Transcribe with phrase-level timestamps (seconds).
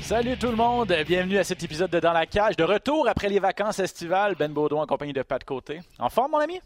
[0.00, 2.56] Salut tout le monde, bienvenue à cet épisode de Dans la cage.
[2.56, 5.80] De retour après les vacances estivales, Ben Baudouin en compagnie de Pat Côté.
[5.98, 6.60] En forme, mon ami?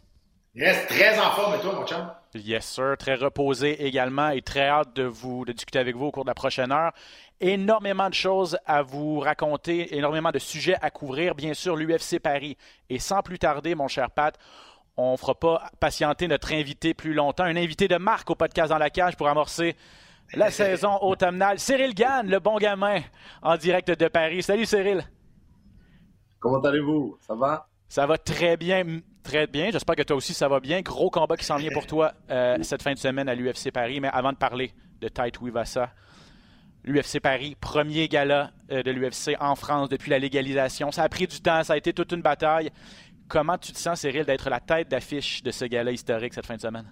[0.55, 2.10] Reste très en forme, et toi, mon chum?
[2.34, 2.96] Yes, sir.
[2.98, 6.29] Très reposé également et très hâte de vous de discuter avec vous au cours de
[6.29, 6.93] la prochaine heure.
[7.41, 11.34] Énormément de choses à vous raconter, énormément de sujets à couvrir.
[11.34, 12.59] Bien sûr, l'UFC Paris.
[12.91, 14.37] Et sans plus tarder, mon cher Pat,
[14.98, 17.45] on ne fera pas patienter notre invité plus longtemps.
[17.45, 19.77] Un invité de marque au podcast Dans la cage pour amorcer
[20.34, 21.59] la saison automnale.
[21.59, 23.00] Cyril Gann, le bon gamin,
[23.42, 24.42] en direct de Paris.
[24.42, 25.02] Salut Cyril.
[26.38, 27.18] Comment allez-vous?
[27.20, 27.66] Ça va?
[27.88, 29.70] Ça va très bien, très bien.
[29.70, 30.80] J'espère que toi aussi ça va bien.
[30.80, 34.00] Gros combat qui s'en vient pour toi euh, cette fin de semaine à l'UFC Paris.
[34.00, 35.90] Mais avant de parler de Tite Wivasa,
[36.84, 40.92] l'UFC Paris, premier gala euh, de l'UFC en France depuis la légalisation.
[40.92, 42.70] Ça a pris du temps, ça a été toute une bataille.
[43.28, 46.56] Comment tu te sens, Cyril, d'être la tête d'affiche de ce gala historique cette fin
[46.56, 46.90] de semaine?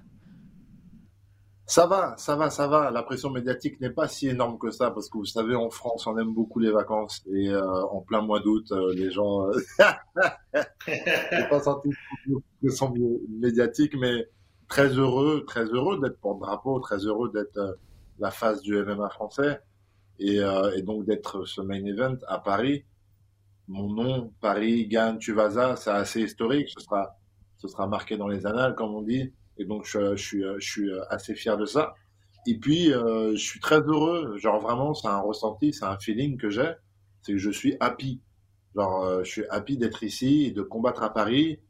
[1.69, 2.91] Ça va, ça va, ça va.
[2.91, 6.07] La pression médiatique n'est pas si énorme que ça parce que vous savez, en France,
[6.07, 9.47] on aime beaucoup les vacances et euh, en plein mois d'août, euh, les gens.
[9.49, 9.53] Euh...
[10.87, 11.91] J'ai pas senti
[12.27, 12.95] de pression
[13.29, 14.27] médiatique, mais
[14.67, 17.75] très heureux, très heureux d'être porte-drapeau, très heureux d'être euh,
[18.19, 19.61] la face du MMA français
[20.19, 22.85] et, euh, et donc d'être ce main event à Paris.
[23.67, 26.71] Mon nom, Paris, Gann, Tuvasa, c'est assez historique.
[26.71, 27.19] Ce sera,
[27.59, 29.35] ce sera marqué dans les annales, comme on dit.
[29.59, 31.95] Et donc, je, suis, je suis assez fier de ça.
[32.47, 34.37] Et puis, euh, je suis très heureux.
[34.39, 36.73] Genre, vraiment, c'est un ressenti, c'est un feeling que j'ai.
[37.23, 38.21] C'est que je suis happy.
[38.75, 41.61] Genre, euh, je suis happy d'être ici et de combattre à Paris.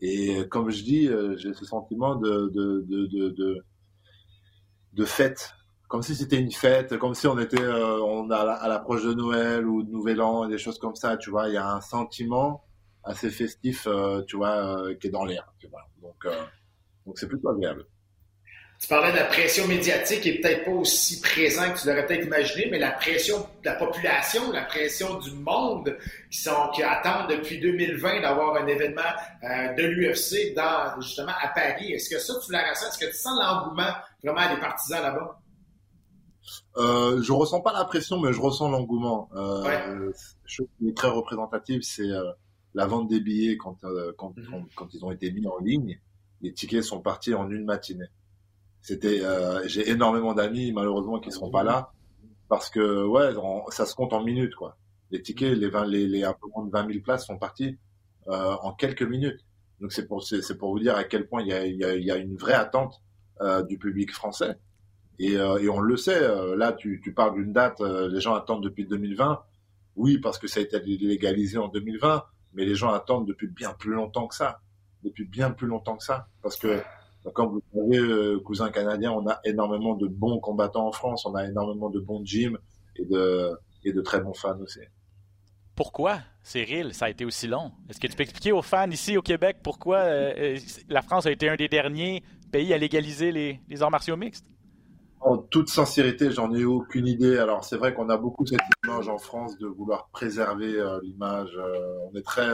[0.00, 2.50] Et comme je dis, euh, j'ai ce sentiment de,
[5.04, 5.54] fête.
[5.88, 9.12] Comme si c'était une fête, comme si on était euh, on a à l'approche de
[9.12, 11.48] Noël ou de Nouvel An, des choses comme ça, tu vois.
[11.48, 12.64] Il y a un sentiment
[13.02, 15.52] assez festif, euh, tu vois, qui est dans l'air.
[16.00, 16.26] Donc,
[17.10, 17.84] donc c'est plutôt agréable.
[18.80, 22.06] Tu parlais de la pression médiatique qui est peut-être pas aussi présent que tu l'aurais
[22.06, 25.98] peut-être imaginé, mais la pression de la population, la pression du monde
[26.30, 29.02] qui sont qui attendent depuis 2020 d'avoir un événement
[29.42, 31.92] euh, de l'UFC dans justement à Paris.
[31.92, 32.86] Est-ce que ça tu la ressens?
[32.90, 33.92] Est-ce que tu sens l'engouement
[34.22, 35.40] vraiment des partisans là-bas?
[36.76, 39.28] Euh, je ressens pas la pression, mais je ressens l'engouement.
[39.34, 40.12] Euh, ouais.
[40.46, 42.32] Chose qui est très représentative, c'est euh,
[42.74, 43.76] la vente des billets quand,
[44.16, 44.50] quand, mm -hmm.
[44.50, 46.00] quand, quand ils ont été mis en ligne.
[46.42, 48.08] Les tickets sont partis en une matinée.
[48.82, 51.92] C'était, euh, j'ai énormément d'amis malheureusement qui seront pas là
[52.48, 53.32] parce que ouais,
[53.70, 54.76] ça se compte en minutes quoi.
[55.10, 57.78] Les tickets, les 20, les, les un peu moins de 20 000 places sont partis
[58.28, 59.40] euh, en quelques minutes.
[59.80, 62.16] Donc c'est pour c'est pour vous dire à quel point il y a y a
[62.16, 63.00] une vraie attente
[63.40, 64.56] euh, du public français
[65.18, 66.20] et, euh, et on le sait.
[66.56, 69.42] là, tu tu parles d'une date, les gens attendent depuis 2020.
[69.96, 72.24] Oui, parce que ça a été légalisé en 2020,
[72.54, 74.60] mais les gens attendent depuis bien plus longtemps que ça,
[75.04, 76.82] depuis bien plus longtemps que ça, parce que
[77.34, 81.34] comme vous savez, euh, cousin canadien, on a énormément de bons combattants en France, on
[81.34, 82.58] a énormément de bons gyms
[82.96, 83.50] et de,
[83.84, 84.80] et de très bons fans aussi.
[85.76, 87.72] Pourquoi, Cyril, ça a été aussi long?
[87.88, 90.58] Est-ce que tu peux expliquer aux fans ici au Québec pourquoi euh,
[90.88, 94.46] la France a été un des derniers pays à légaliser les, les arts martiaux mixtes?
[95.20, 97.36] En toute sincérité, j'en ai aucune idée.
[97.36, 101.50] Alors, c'est vrai qu'on a beaucoup cette image en France de vouloir préserver euh, l'image.
[102.10, 102.48] on est très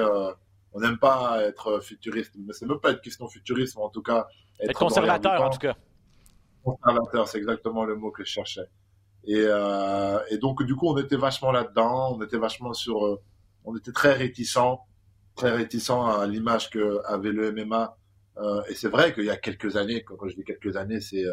[0.76, 4.02] on n'aime pas être futuriste, mais c'est même pas être question futuriste, mais en tout
[4.02, 4.26] cas
[4.60, 5.74] être, être conservateur en tout cas.
[6.62, 8.68] Conservateur, c'est exactement le mot que je cherchais.
[9.24, 13.22] Et, euh, et donc du coup, on était vachement là-dedans, on était vachement sur, euh,
[13.64, 14.78] on était très réticent,
[15.34, 17.96] très réticent à l'image que avait le MMA.
[18.36, 21.24] Euh, et c'est vrai qu'il y a quelques années, quand, je dis quelques années, c'est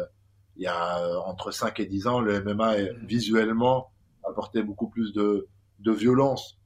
[0.56, 3.90] il y a entre 5 et 10 ans, le MMA est, visuellement
[4.26, 5.48] apportait beaucoup plus de,
[5.80, 6.58] de violence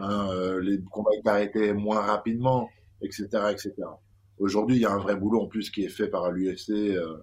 [0.00, 2.70] Hein, euh, les combats étaient arrêtés moins rapidement,
[3.02, 3.74] etc., etc.
[4.38, 7.18] Aujourd'hui, il y a un vrai boulot en plus qui est fait par l'UFC euh,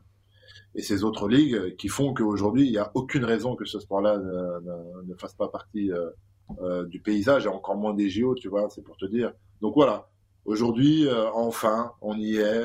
[0.73, 4.17] et ces autres ligues qui font qu'aujourd'hui, il n'y a aucune raison que ce sport-là
[4.17, 6.09] ne, fasse pas partie euh,
[6.61, 9.33] euh, du paysage et encore moins des JO, tu vois, c'est pour te dire.
[9.59, 10.07] Donc voilà,
[10.45, 12.63] aujourd'hui, euh, enfin, on y est.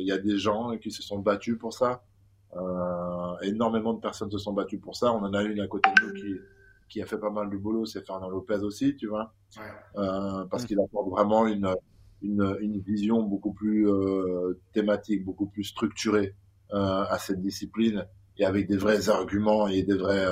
[0.00, 2.02] Il y a des gens qui se sont battus pour ça.
[3.42, 5.12] énormément de personnes se sont battues pour ça.
[5.12, 6.40] On en a une à côté de nous qui
[6.88, 9.62] qui a fait pas mal de boulot, c'est Fernand Lopez aussi, tu vois, ouais.
[9.96, 11.74] euh, parce qu'il apporte vraiment une,
[12.22, 16.34] une, une vision beaucoup plus euh, thématique, beaucoup plus structurée
[16.70, 18.06] à cette discipline
[18.36, 20.26] et avec des vrais arguments et des vrais.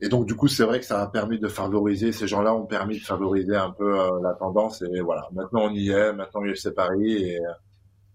[0.00, 2.66] Et donc du coup, c'est vrai que ça a permis de favoriser ces gens-là ont
[2.66, 5.28] permis de favoriser un peu la tendance et voilà.
[5.30, 7.38] Maintenant on y est, maintenant UFC Paris et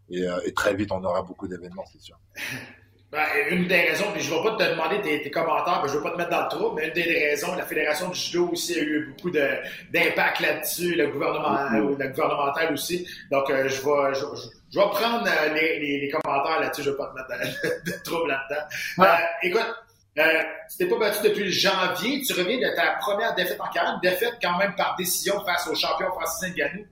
[0.09, 2.19] et, et très vite on aura beaucoup d'événements, c'est sûr.
[3.15, 5.97] Ben, une des raisons, puis je ne vais pas te demander tes, commentaires, je ne
[5.97, 8.49] veux pas te mettre dans le trou, mais une des raisons, la Fédération du judo
[8.51, 11.97] aussi a eu beaucoup d'impact là-dessus, le gouvernement, mm-hmm.
[11.97, 13.07] le gouvernemental aussi.
[13.31, 16.97] Donc, euh, je, vais, je, vais prendre euh, les, les, commentaires là-dessus, je ne vais
[16.97, 18.65] pas te mettre de, trouble là-dedans.
[18.99, 19.75] Euh, écoute,
[20.19, 23.93] euh, tu t'es pas battu depuis janvier, tu reviens de ta première défaite en carrière,
[23.93, 26.85] une défaite quand même par décision face au champion Francis Ngannou.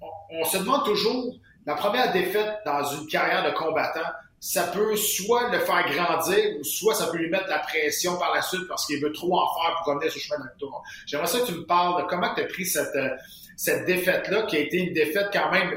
[0.00, 1.34] On, on se demande toujours,
[1.66, 4.08] la première défaite dans une carrière de combattant,
[4.44, 8.34] ça peut soit le faire grandir ou soit ça peut lui mettre la pression par
[8.34, 10.82] la suite parce qu'il veut trop en faire pour revenir sur le chemin de tour.
[11.06, 13.10] J'aimerais ça que tu me parles de comment tu as pris cette, euh,
[13.56, 15.70] cette défaite-là, qui a été une défaite quand même,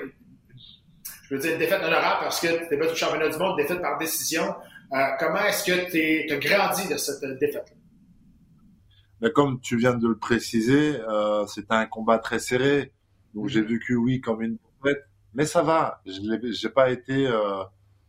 [1.29, 3.83] je veux dire une défaite honorable parce que tu pas au championnat du monde, défaite
[3.83, 4.55] par décision.
[4.93, 7.75] Euh, comment est-ce que tu as grandi de cette défaite-là?
[9.21, 12.93] Ben, comme tu viens de le préciser, euh, c'était un combat très serré.
[13.35, 13.67] Donc j'ai mm-hmm.
[13.67, 15.03] vécu, oui, comme une défaite.
[15.35, 16.01] Mais ça va.
[16.07, 17.27] Je n'ai pas été...
[17.27, 17.63] Euh,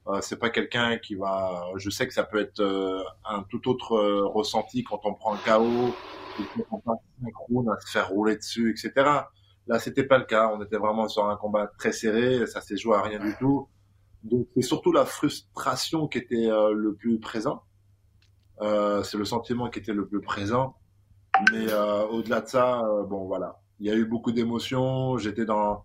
[0.08, 1.64] euh, c'est pas quelqu'un qui va.
[1.76, 5.32] Je sais que ça peut être euh, un tout autre euh, ressenti quand on prend
[5.32, 5.94] le KO,
[6.36, 8.92] quand on passe un à se faire rouler dessus, etc.
[9.66, 10.52] Là, c'était pas le cas.
[10.54, 12.46] On était vraiment sur un combat très serré.
[12.46, 13.68] Ça s'est joué à rien du tout.
[14.22, 17.64] Donc, c'est surtout la frustration qui était le plus présent.
[18.60, 20.76] c'est le sentiment qui était le plus présent.
[21.50, 21.66] Mais
[22.10, 23.58] au-delà de ça, bon, voilà.
[23.80, 25.18] Il y a eu beaucoup d'émotions.
[25.18, 25.84] J'étais dans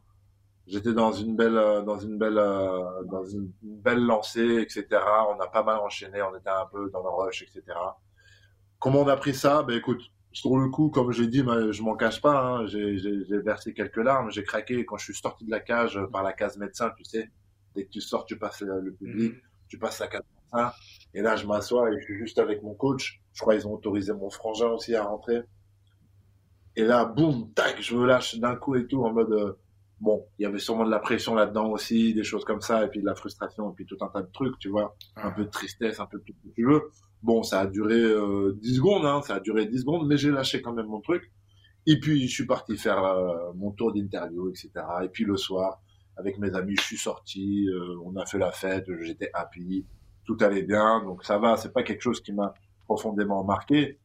[0.67, 4.85] j'étais dans une belle euh, dans une belle euh, dans une belle lancée etc
[5.29, 7.63] on a pas mal enchaîné on était un peu dans le rush etc
[8.81, 9.63] comment on a pris ça?
[9.63, 10.01] Ben écoute
[10.33, 12.97] sur le coup comme j'ai dit ben, je m'en cache pas hein, j'ai
[13.45, 14.29] versé quelques larmes.
[14.31, 14.83] J'ai craqué.
[14.85, 17.29] Quand je suis sorti de la cage par la case médecin tu sais
[17.75, 19.39] dès que tu sors tu passes le public mhm.
[19.69, 20.73] tu passes la case médecin.
[21.13, 23.21] Et là je m'assois et je suis juste avec mon coach.
[23.33, 25.43] Je crois ils ont autorisé mon frangin aussi à rentrer.
[26.75, 29.53] Et là boum tac je me lâche d'un coup et tout en mode euh,
[30.01, 32.87] bon, il y avait sûrement de la pression là-dedans aussi, des choses comme ça, et
[32.89, 35.45] puis de la frustration, et puis tout un tas de trucs, tu vois, un peu
[35.45, 36.89] de tristesse, un peu de tout ce que tu veux.
[37.21, 40.31] Bon, ça a duré euh, 10 secondes, hein, ça a duré 10 secondes, mais j'ai
[40.31, 41.31] lâché quand même mon truc.
[41.85, 44.71] Et puis, je suis parti faire euh, mon tour d'interview, etc.
[45.03, 45.79] Et puis, le soir,
[46.17, 49.85] avec mes amis, je suis sorti, euh, on a fait la fête, j'étais happy,
[50.25, 52.53] tout allait bien, donc ça va, c'est pas quelque chose qui m'a
[52.85, 53.99] profondément marqué.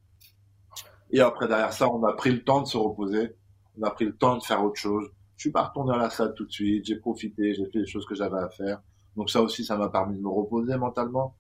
[1.11, 3.35] Et après, derrière ça, on a pris le temps de se reposer,
[3.79, 6.11] on a pris le temps de faire autre chose, je suis pas retourné à la
[6.11, 8.81] salle tout de suite, j'ai profité, j'ai fait les choses que j'avais à faire.
[9.17, 11.37] Donc ça aussi, ça m'a permis de me reposer mentalement.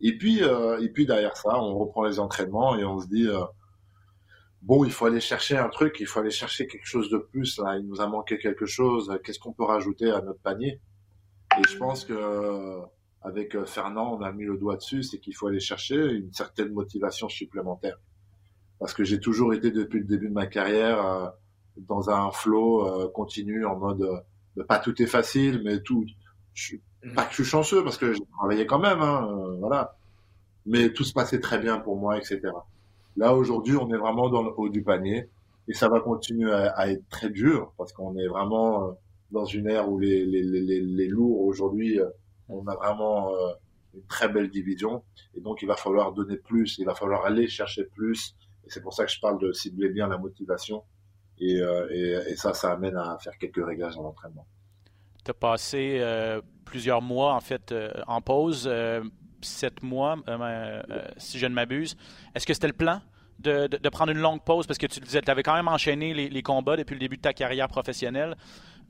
[0.00, 3.26] Et puis, euh, et puis derrière ça, on reprend les entraînements et on se dit,
[3.26, 3.44] euh,
[4.62, 7.58] bon, il faut aller chercher un truc, il faut aller chercher quelque chose de plus.
[7.58, 9.18] Là, il nous a manqué quelque chose.
[9.24, 10.80] Qu'est-ce qu'on peut rajouter à notre panier?
[11.58, 12.82] Et je pense que
[13.24, 16.72] avec Fernand, on a mis le doigt dessus, c'est qu'il faut aller chercher une certaine
[16.72, 17.96] motivation supplémentaire.
[18.78, 21.28] Parce que j'ai toujours été depuis le début de ma carrière euh,
[21.76, 26.04] dans un flow euh, continu en mode euh, pas tout est facile, mais tout.
[26.52, 27.14] Je, mhm.
[27.14, 29.96] pas que je suis chanceux parce que j'ai travaillé quand même, hein, euh, voilà.
[30.66, 32.40] Mais tout se passait très bien pour moi, etc.
[33.16, 35.28] Là aujourd'hui, on est vraiment dans le haut du panier
[35.68, 38.96] et ça va continuer à, être très dur parce qu'on est vraiment
[39.30, 42.00] dans une ère où les, les, les, les lourds aujourd'hui,
[42.48, 43.30] on a vraiment
[43.94, 45.02] une très belle division
[45.34, 48.34] et donc il va falloir donner plus, il va falloir aller chercher plus
[48.66, 50.82] et c'est pour ça que je parle de cibler bien la motivation
[51.42, 54.46] euh, et, ça, ça amène à faire quelques réglages dans l'entraînement.
[55.24, 58.70] Tu as passé euh, plusieurs mois en fait euh, en pause,
[59.40, 60.16] sept mois
[61.16, 61.96] si je ne m'abuse.
[62.34, 63.00] Est-ce que c'était le plan
[63.40, 64.66] de, prendre une longue pause?
[64.66, 67.22] Parce que tu disais tu avais quand même enchaîné les, combats depuis le début de
[67.22, 68.36] ta carrière professionnelle.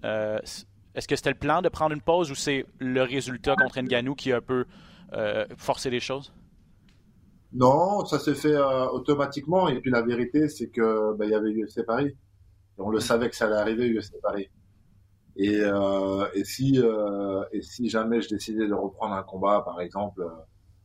[0.02, 4.14] Est-ce que c'était le plan de prendre une pause ou c'est le résultat contre Nganou
[4.14, 4.66] qui a un peu
[5.56, 6.32] forcé les choses?
[7.52, 8.56] Non, ça s'est fait
[8.92, 9.68] automatiquement.
[9.68, 12.14] Et puis la vérité, c'est que ben, il y avait UFC Paris
[12.78, 14.50] on le savait que ça allait arriver, il séparé.
[15.36, 19.80] Et, euh, et si euh, et si jamais je décidais de reprendre un combat, par
[19.80, 20.30] exemple, euh,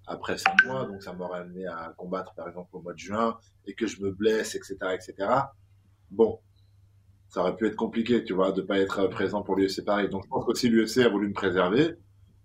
[0.08, 3.38] après cinq mois, donc ça m'aurait amené à combattre, par exemple, au mois de juin,
[3.67, 5.29] et que je me blesse, etc., etc.
[6.10, 6.39] Bon,
[7.29, 10.10] ça aurait pu être compliqué, tu vois, de pas être présent pour l'UFC Paris.
[10.10, 11.96] Donc je pense qu'aussi l'UFC a voulu me préserver.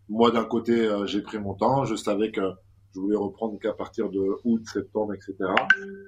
[0.09, 1.85] Moi, d'un côté, euh, j'ai pris mon temps.
[1.85, 2.53] Je savais que
[2.95, 5.35] je voulais reprendre qu'à partir de août, septembre, etc.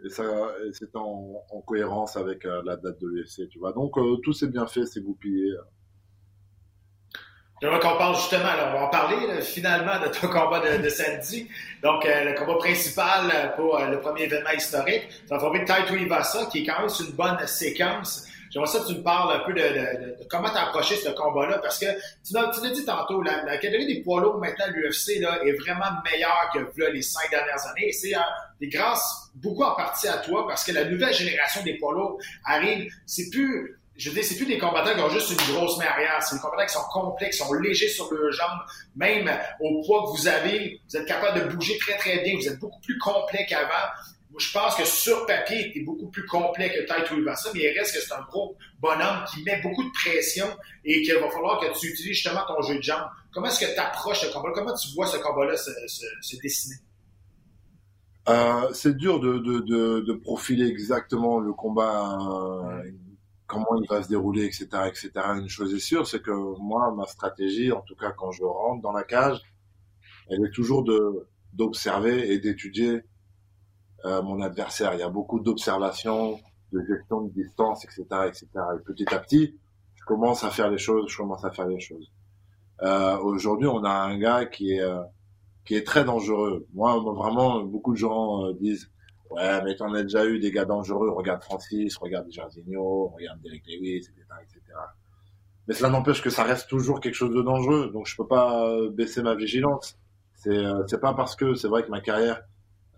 [0.05, 0.25] Et ça,
[0.73, 3.73] c'était en, cohérence avec euh, la date de l'UFC, tu vois.
[3.73, 5.52] Donc euh, tout s'est bien fait, c'est goupillé.
[7.61, 11.49] J'aimerais qu'on parle justement, alors on va en parler finalement de ton combat de, samedi.
[11.83, 15.09] Donc, euh, le combat principal pour le premier événement historique.
[15.26, 18.28] Tu as formé Taito Ivasa, qui est quand même une bonne séquence.
[18.50, 21.59] J'aimerais ça que tu me parles un peu de, comment tu as approché ce combat-là,
[21.59, 21.87] parce que
[22.25, 26.50] tu l'as, dit tantôt, la, la catégorie des poids lourds maintenant, l'UFC, est vraiment meilleure
[26.53, 27.93] que là, les cinq dernières années.
[27.93, 28.21] C'est euh,
[28.61, 32.19] des grâces beaucoup en partie à toi, parce que la nouvelle génération des poids lourds
[32.45, 32.91] arrive.
[33.07, 35.87] C'est plus je veux dire, c'est plus des combattants qui ont juste une grosse main
[35.87, 36.23] arrière.
[36.23, 38.61] C'est des combattants qui sont complets, qui sont légers sur leurs jambes.
[38.95, 42.35] Même au poids que vous avez, vous êtes capable de bouger très, très bien.
[42.37, 43.69] Vous êtes beaucoup plus complet qu'avant.
[44.38, 47.11] Je pense que sur papier, tu es beaucoup plus complet que Tite
[47.54, 50.47] mais il reste que c'est un gros bonhomme qui met beaucoup de pression
[50.85, 53.09] et qu'il va falloir que tu utilises justement ton jeu de jambes.
[53.33, 55.71] Comment est-ce que tu approches ce combat Comment tu vois ce combat-là se,
[56.21, 56.76] se, dessiner?
[58.28, 62.90] Euh, c'est dur de, de, de, de, profiler exactement le combat euh,
[63.47, 65.11] comment il va se dérouler, etc., etc.
[65.37, 68.83] Une chose est sûre, c'est que moi, ma stratégie, en tout cas quand je rentre
[68.83, 69.40] dans la cage,
[70.28, 70.85] elle est toujours
[71.52, 73.02] d'observer et d'étudier
[74.07, 74.95] euh, mon adversaire.
[74.95, 76.39] Il y a beaucoup d'observation,
[76.73, 78.47] de gestion de distance, etc., etc.
[78.77, 79.55] Et petit à petit,
[79.95, 82.11] je commence à faire les choses, je commence à faire les choses.
[82.83, 85.03] Euh, Aujourd'hui, on a un gars qui est euh,
[85.67, 86.67] qui est très dangereux.
[86.75, 88.91] Moi, vraiment, beaucoup de gens euh, disent
[89.31, 91.11] Ouais, mais t'en as déjà eu des gars dangereux.
[91.11, 94.61] Regarde Francis, regarde Jarzinho, regarde Derek Lewis, etc., etc.
[95.67, 97.91] Mais cela n'empêche que ça reste toujours quelque chose de dangereux.
[97.93, 99.99] Donc je peux pas euh, baisser ma vigilance.
[100.35, 102.43] C'est euh, c'est pas parce que c'est vrai que ma carrière,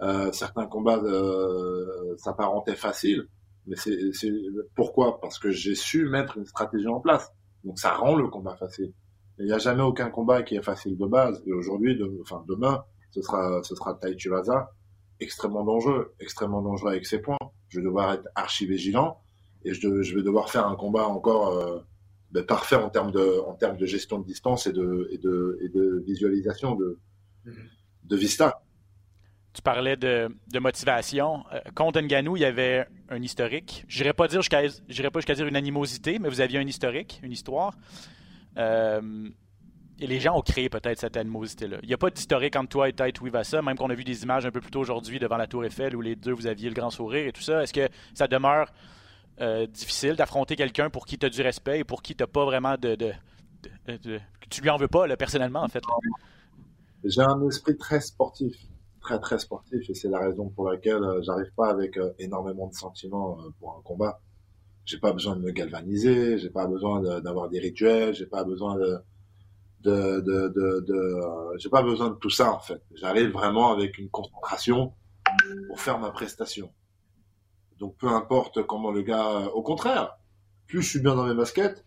[0.01, 3.27] euh, certains combats euh, s'apparentaient faciles.
[3.67, 4.33] Mais c'est
[4.75, 5.21] pourquoi?
[5.21, 7.31] Parce que j'ai su mettre une stratégie en place.
[7.65, 8.93] Donc ça rend le combat facile.
[9.39, 11.43] Il n'y a jamais aucun combat qui est facile de base.
[11.47, 14.17] Et aujourd'hui, de, enfin demain, ce sera ce sera Tai
[15.21, 17.37] extrêmement dangereux, extrêmement dangereux avec ses points.
[17.69, 19.19] Je vais devoir être archi vigilant
[19.65, 21.81] et je, je vais devoir faire un combat encore euh,
[22.31, 25.59] ben, parfait en termes de, en termes de gestion de distance et de, et de,
[25.63, 26.99] et de visualisation de,
[28.05, 28.63] de vista.
[29.59, 31.45] Tu parlais de, motivation.
[31.53, 33.85] Euh, contre Nganou, il y avait un historique.
[33.89, 37.19] Je n'irais pas dire jusqu'à, pas jusqu'à dire une animosité, mais vous aviez un historique,
[37.25, 37.75] une histoire.
[38.57, 39.29] Euh,
[39.99, 41.79] et les gens ont créé peut-être cette animosité-là.
[41.83, 44.23] Il n'y a pas d'historique entre toi et Tite Wivasa, même qu'on a vu des
[44.23, 46.69] images un peu plus tôt aujourd'hui devant la Tour Eiffel où les deux, vous aviez
[46.69, 47.65] le grand sourire et tout ça.
[47.65, 48.71] Est-ce que ça demeure
[49.41, 52.29] euh, difficile d'affronter quelqu'un pour qui tu as du respect et pour qui tu n'as
[52.29, 53.13] pas vraiment de, de,
[53.89, 55.83] de, Tu lui en veux pas, là, personnellement, en fait?
[57.03, 58.55] J'ai un esprit très sportif,
[59.09, 62.67] très, très sportif, et c'est la raison pour laquelle euh, j'arrive pas avec euh, énormément
[62.67, 64.21] de sentiments pour un combat.
[64.85, 68.77] J'ai pas besoin de me galvaniser, j'ai pas besoin d'avoir des rituels, j'ai pas besoin
[68.77, 68.99] de
[69.81, 72.83] de, de, euh, j'ai pas besoin de tout ça en fait.
[72.95, 74.93] J'arrive vraiment avec une concentration
[75.69, 76.71] pour faire ma prestation.
[77.79, 80.19] Donc peu importe comment le gars, euh, au contraire,
[80.67, 81.85] plus je suis bien dans mes baskets,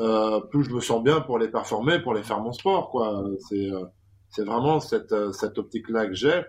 [0.00, 3.24] euh, plus je me sens bien pour les performer, pour les faire mon sport quoi.
[3.48, 3.84] C'est euh,
[4.30, 6.42] c'est vraiment cette cette optique là que j'ai.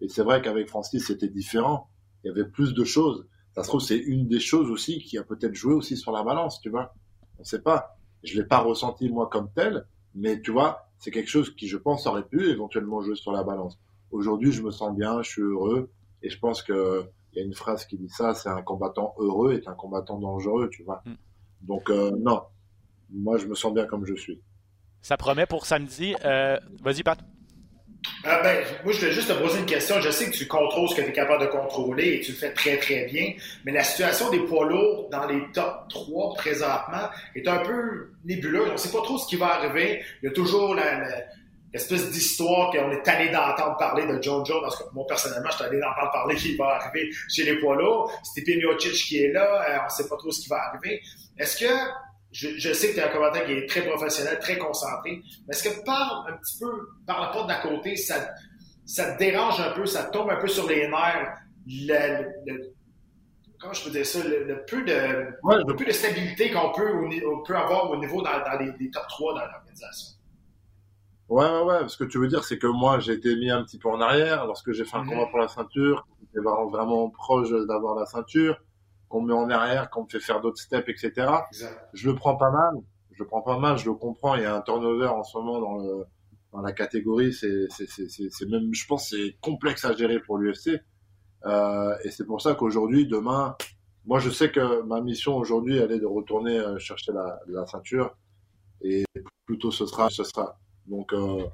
[0.00, 1.88] Et c'est vrai qu'avec Francis c'était différent.
[2.24, 3.26] Il y avait plus de choses.
[3.54, 6.22] Ça se trouve c'est une des choses aussi qui a peut-être joué aussi sur la
[6.22, 6.94] balance, tu vois.
[7.38, 7.96] On sait pas.
[8.22, 11.76] Je l'ai pas ressenti moi comme tel, mais tu vois, c'est quelque chose qui, je
[11.76, 13.78] pense, aurait pu éventuellement jouer sur la balance.
[14.12, 15.90] Aujourd'hui, je me sens bien, je suis heureux,
[16.22, 19.14] et je pense que il y a une phrase qui dit ça, c'est un combattant
[19.18, 21.02] heureux est un combattant dangereux, tu vois.
[21.06, 21.14] Mm.
[21.62, 22.42] Donc euh, non,
[23.10, 24.40] moi je me sens bien comme je suis.
[25.00, 26.14] Ça promet pour samedi.
[26.24, 27.18] Euh, vas-y, Pat.
[28.24, 30.00] Ah ben, moi, je voulais juste te poser une question.
[30.00, 32.38] Je sais que tu contrôles ce que tu es capable de contrôler et tu le
[32.38, 33.32] fais très, très bien.
[33.64, 38.68] Mais la situation des poids lourds dans les top 3 présentement est un peu nébuleuse.
[38.70, 40.04] On ne sait pas trop ce qui va arriver.
[40.22, 40.76] Il y a toujours
[41.72, 44.62] l'espèce d'histoire qu'on est allé d'entendre parler de John Jones.
[44.62, 47.76] Parce que moi, personnellement, je suis allé d'entendre parler qu'il va arriver chez les poids
[47.76, 48.12] lourds.
[48.24, 49.64] Stipe Miocic qui est là.
[49.68, 51.00] Euh, on ne sait pas trop ce qui va arriver.
[51.38, 51.72] Est-ce que
[52.32, 55.68] je, sais que tu es un commentaire qui est très professionnel, très concentré, mais est-ce
[55.68, 58.30] que par un petit peu, par la porte d'à côté, ça,
[58.86, 61.36] ça te dérange un peu, ça tombe un peu sur les nerfs,
[61.66, 62.72] le,
[63.60, 66.90] comment je peux dire ça, le, peu, de, peu de stabilité qu'on peut,
[67.46, 70.16] peut avoir au niveau dans, les, top 3 dans l'organisation?
[71.28, 71.88] Ouais, ouais, ouais.
[71.88, 74.00] Ce que tu veux dire, c'est que moi, j'ai été mis un petit peu en
[74.00, 75.08] arrière lorsque j'ai fait un mm-hmm.
[75.08, 76.06] combat pour la ceinture.
[76.20, 78.58] J'étais vraiment proche d'avoir la ceinture
[79.12, 81.30] qu'on met en arrière, qu'on me fait faire d'autres steps, etc.
[81.92, 82.74] Je le prends pas mal.
[83.10, 83.76] Je le prends pas mal.
[83.76, 84.36] Je le comprends.
[84.36, 86.06] Il y a un turnover en ce moment dans, le,
[86.50, 87.34] dans la catégorie.
[87.34, 90.80] C'est, c'est, c'est, c'est même, je pense, c'est complexe à gérer pour l'UFC.
[91.44, 93.54] Euh, et c'est pour ça qu'aujourd'hui, demain,
[94.06, 97.66] moi, je sais que ma mission aujourd'hui, elle est de retourner euh, chercher la, la
[97.66, 98.16] ceinture.
[98.80, 99.04] Et
[99.44, 100.58] plutôt ce sera, ce sera.
[100.86, 101.44] Donc, euh,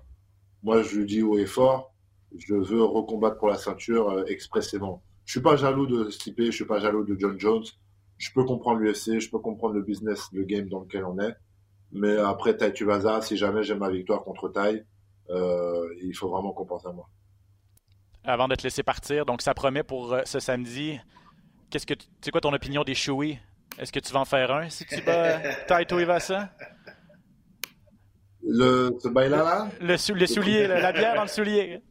[0.62, 1.92] moi, je lui dis haut et fort,
[2.36, 5.02] je veux recombattre pour la ceinture expressément.
[5.28, 7.64] Je suis pas jaloux de Stipe, je suis pas jaloux de John Jones.
[8.16, 11.36] Je peux comprendre l'UFC, je peux comprendre le business, le game dans lequel on est.
[11.92, 14.82] Mais après Tai Tuvaza, si jamais j'ai ma victoire contre Tai,
[15.28, 17.10] euh, il faut vraiment qu'on pense à moi.
[18.24, 20.98] Avant de te laisser partir, donc ça promet pour euh, ce samedi.
[21.68, 21.92] Qu'est-ce que
[22.22, 23.38] c'est quoi ton opinion des Chewy?
[23.78, 26.48] Est-ce que tu vas en faire un si tu bats Taito Ivasa?
[28.42, 29.68] Le, ce bail-là, là?
[29.82, 31.82] Le, sou, le soulier, la bière dans le soulier.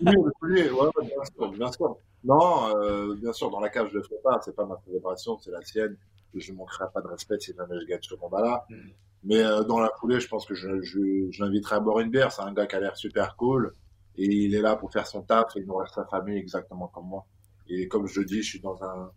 [0.00, 1.96] Oui, le soulier, ouais, ouais, bien sûr, bien sûr.
[2.24, 4.40] Non, euh, bien sûr, dans la cave, je le ferai pas.
[4.44, 5.96] C'est pas ma célébration, c'est la sienne.
[6.34, 8.64] Je ne manquerai pas de respect si jamais je gagne ce combat-là.
[8.70, 8.76] Mm.
[9.24, 12.10] Mais euh, dans la foulée, je pense que je, je, je l'inviterai à boire une
[12.10, 12.32] bière.
[12.32, 13.74] C'est un gars qui a l'air super cool.
[14.16, 16.88] Et il est là pour faire son taf et il nous reste sa famille exactement
[16.88, 17.26] comme moi.
[17.68, 19.10] Et comme je le dis, je suis dans un,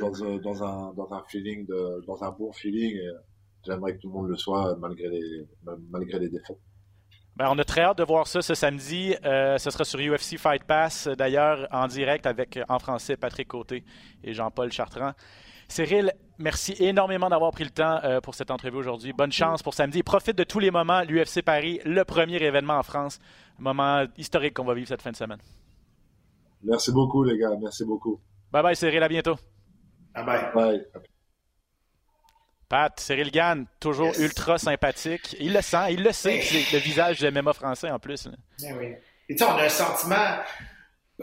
[0.00, 3.10] dans un, dans un, dans un feeling de, dans un bon feeling et
[3.64, 5.46] j'aimerais que tout le monde le soit malgré les,
[5.90, 6.60] malgré les défaites.
[7.36, 9.14] Ben, on a très hâte de voir ça ce samedi.
[9.24, 13.84] Euh, ce sera sur UFC Fight Pass, d'ailleurs, en direct avec, en français, Patrick Côté
[14.22, 15.12] et Jean-Paul Chartrand.
[15.66, 19.12] Cyril, merci énormément d'avoir pris le temps euh, pour cette entrevue aujourd'hui.
[19.12, 20.02] Bonne chance pour samedi.
[20.02, 21.02] Profite de tous les moments.
[21.02, 23.18] L'UFC Paris, le premier événement en France.
[23.58, 25.40] moment historique qu'on va vivre cette fin de semaine.
[26.62, 27.50] Merci beaucoup, les gars.
[27.60, 28.20] Merci beaucoup.
[28.52, 29.02] Bye bye, Cyril.
[29.02, 29.36] À bientôt.
[30.14, 30.52] Bye bye.
[30.54, 31.04] bye.
[32.74, 35.36] Pat, Cyril Gann, toujours ultra sympathique.
[35.38, 38.28] Il le sent, il le sait, c'est le visage de MMA français en plus.
[38.62, 38.94] Oui.
[39.28, 40.40] Et tu sais, on a un sentiment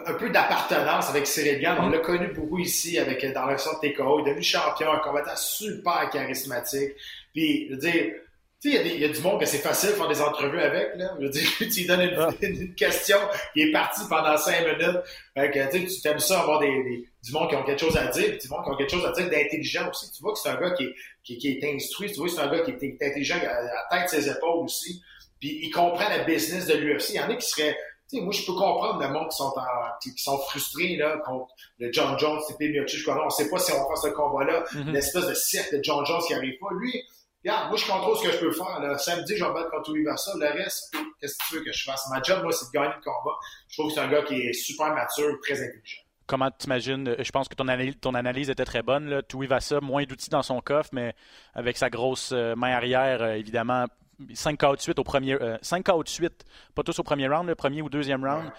[0.06, 1.78] un peu d'appartenance avec Cyril Gann.
[1.82, 4.20] On l'a connu beaucoup ici avec, dans l'action de TKO.
[4.20, 6.92] Il est devenu champion, un combattant super charismatique.
[7.34, 8.14] Puis, je veux dire,
[8.62, 10.96] tu sais, il y, a du monde que c'est facile de faire des entrevues avec,
[10.96, 11.16] là.
[11.20, 12.30] Je veux dire, tu lui donnes une, ah.
[12.42, 13.18] une, question,
[13.56, 15.00] il est parti pendant cinq minutes.
[15.34, 18.38] Fait que, tu aimes ça avoir des, du monde qui ont quelque chose à dire,
[18.38, 20.12] du monde qui ont quelque chose à dire d'intelligent aussi.
[20.12, 22.34] Tu vois que c'est un gars qui est, qui, qui est instruit, tu vois que
[22.34, 25.02] c'est un gars qui est intelligent à la tête ses épaules aussi.
[25.40, 27.10] Puis il comprend le business de l'UFC.
[27.10, 27.76] Il y en a qui seraient
[28.20, 29.54] moi, je peux comprendre le monde qui sont,
[30.02, 33.72] qui, sont frustrés là, contre le John Jones, CP Miocic, on ne sait pas si
[33.72, 34.92] on va faire ce combat-là, mm-hmm.
[34.92, 36.68] l'espèce de cirque de John Jones qui n'arrive pas.
[36.74, 37.02] Lui,
[37.44, 38.80] regarde, moi, je contrôle ce que je peux faire.
[38.80, 38.98] Là.
[38.98, 40.32] Samedi, je vais battre contre ça.
[40.36, 42.08] Le reste, qu'est-ce que tu veux que je fasse?
[42.10, 43.38] Ma job, moi, c'est de gagner le combat.
[43.68, 46.02] Je trouve que c'est un gars qui est super mature, très intelligent.
[46.28, 49.10] Comment tu imagines, euh, je pense que ton analyse, ton analyse était très bonne.
[49.10, 49.60] Là.
[49.60, 51.14] ça, moins d'outils dans son coffre, mais
[51.54, 53.86] avec sa grosse euh, main arrière, euh, évidemment,
[54.34, 57.48] 5 KO de suite au premier, 5 KO de suite, pas tous au premier round,
[57.48, 58.52] le premier ou deuxième round.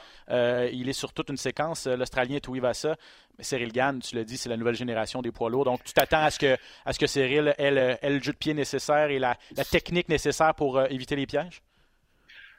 [0.73, 1.87] il est sur toute une séquence.
[1.87, 2.97] L'Australien Tuivasa,
[3.39, 5.65] mais Cyril Gann, tu l'as dit, c'est la nouvelle génération des poids lourds.
[5.65, 8.55] Donc, tu t'attends à ce que, à ce que Cyril ait le, jeu de pied
[8.55, 9.37] nécessaire et la,
[9.71, 11.63] technique nécessaire pour euh, éviter les pièges?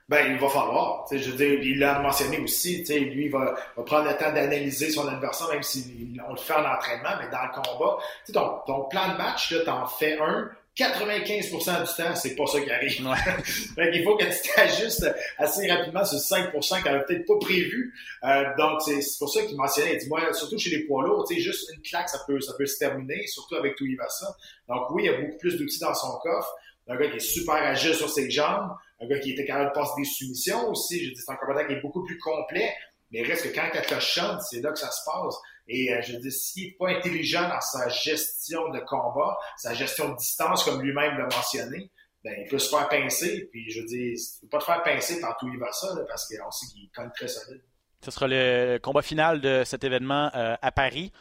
[0.09, 1.05] Ben, il va falloir.
[1.11, 2.83] Je veux dire, il l'a mentionné aussi.
[2.83, 6.53] Lui, il va, va, prendre le temps d'analyser son adversaire, même si on le fait
[6.53, 7.97] en entraînement, mais dans le combat.
[8.33, 12.59] Ton, ton plan de match, tu en fais un, 95% du temps, c'est pas ça
[12.59, 13.05] qui arrive.
[13.05, 13.91] Ouais.
[13.93, 15.07] il faut que tu t'ajustes
[15.37, 17.93] assez rapidement sur 5% qui n'avait peut-être pas prévu.
[18.23, 19.93] Euh, donc, c'est pour ça qu'il mentionnait.
[19.93, 22.65] Il dit, moi, surtout chez les poids lourds, juste une claque, ça peut, ça peut
[22.65, 24.35] se terminer, surtout avec tout ça.
[24.67, 26.55] Donc, oui, il y a beaucoup plus d'outils dans son coffre.
[26.87, 28.71] Un gars qui est super agile sur ses jambes.
[28.99, 31.05] Un gars qui était capable de passer des soumissions aussi.
[31.05, 32.73] Je dis, c'est un combattant qui est beaucoup plus complet.
[33.11, 35.35] Mais reste que quand elle chante, c'est là que ça se passe.
[35.67, 40.09] Et euh, je dis, s'il n'est pas intelligent dans sa gestion de combat, sa gestion
[40.09, 41.89] de distance, comme lui-même l'a mentionné,
[42.23, 43.49] ben, il peut se faire pincer.
[43.51, 45.87] Puis je dis, il ne peut pas te faire pincer tant tout il va ça,
[46.07, 47.61] parce qu'on sait qu'il cogne très solide.
[48.03, 51.13] Ce sera le combat final de cet événement euh, à Paris.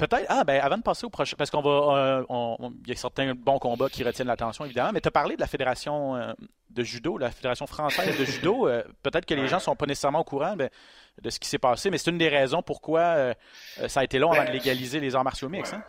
[0.00, 0.26] Peut-être.
[0.30, 2.24] Ah, ben, avant de passer au prochain, parce qu'on va.
[2.30, 5.36] Euh, il y a certains bons combats qui retiennent l'attention, évidemment, mais tu as parlé
[5.36, 6.32] de la Fédération euh,
[6.70, 8.66] de judo, la Fédération française de judo.
[8.66, 10.70] Euh, peut-être que les gens ne sont pas nécessairement au courant ben,
[11.20, 13.34] de ce qui s'est passé, mais c'est une des raisons pourquoi
[13.88, 15.74] ça a été long avant de ben, légaliser les arts martiaux mixtes.
[15.74, 15.84] Hein?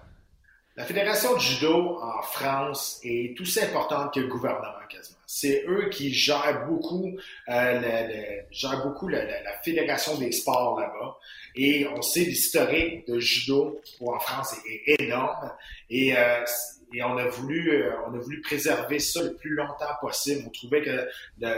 [0.76, 5.20] La Fédération de judo en France est tout aussi importante que le gouvernement, quasiment.
[5.26, 9.22] C'est eux qui gèrent beaucoup, gèrent beaucoup la,
[9.64, 11.18] Fédération des sports là-bas.
[11.56, 14.56] Et on sait l'historique de judo en France
[14.88, 15.52] est, énorme.
[15.90, 16.46] Et, euh,
[16.94, 20.44] et on a voulu euh, on a voulu préserver ça le plus longtemps possible.
[20.46, 21.08] On trouvait que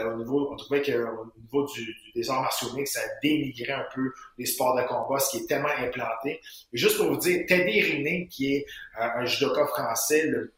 [0.06, 4.12] au niveau on trouvait que au niveau du, des arts martiaux ça dénigrait un peu
[4.38, 6.40] les sports de combat, ce qui est tellement implanté.
[6.72, 8.66] Et juste pour vous dire, Teddy Riné, qui est
[9.00, 10.52] euh, un judoka français, le,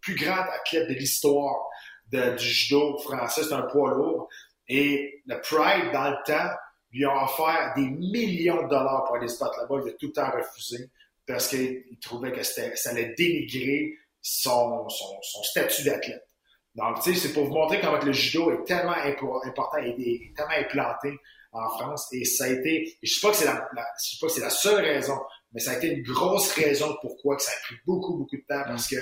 [0.00, 1.68] plus grand athlète de l'histoire
[2.10, 4.30] du judo français, c'est un poids lourd.
[4.66, 6.50] Et le Pride, dans le temps,
[6.92, 9.82] lui ont offert des millions de dollars pour aller se battre là-bas.
[9.84, 10.90] Il a tout le temps refusé
[11.26, 16.26] parce qu'il trouvait que ça allait dénigrer son, son, son statut d'athlète.
[16.74, 20.54] Donc, tu sais, c'est pour vous montrer comment le judo est tellement important et tellement
[20.56, 21.18] implanté
[21.52, 22.08] en France.
[22.12, 24.32] Et ça a été, je ne sais pas que c'est la, je sais pas que
[24.32, 25.18] c'est la seule raison,
[25.52, 28.42] mais ça a été une grosse raison pourquoi que ça a pris beaucoup, beaucoup de
[28.42, 28.96] temps parce que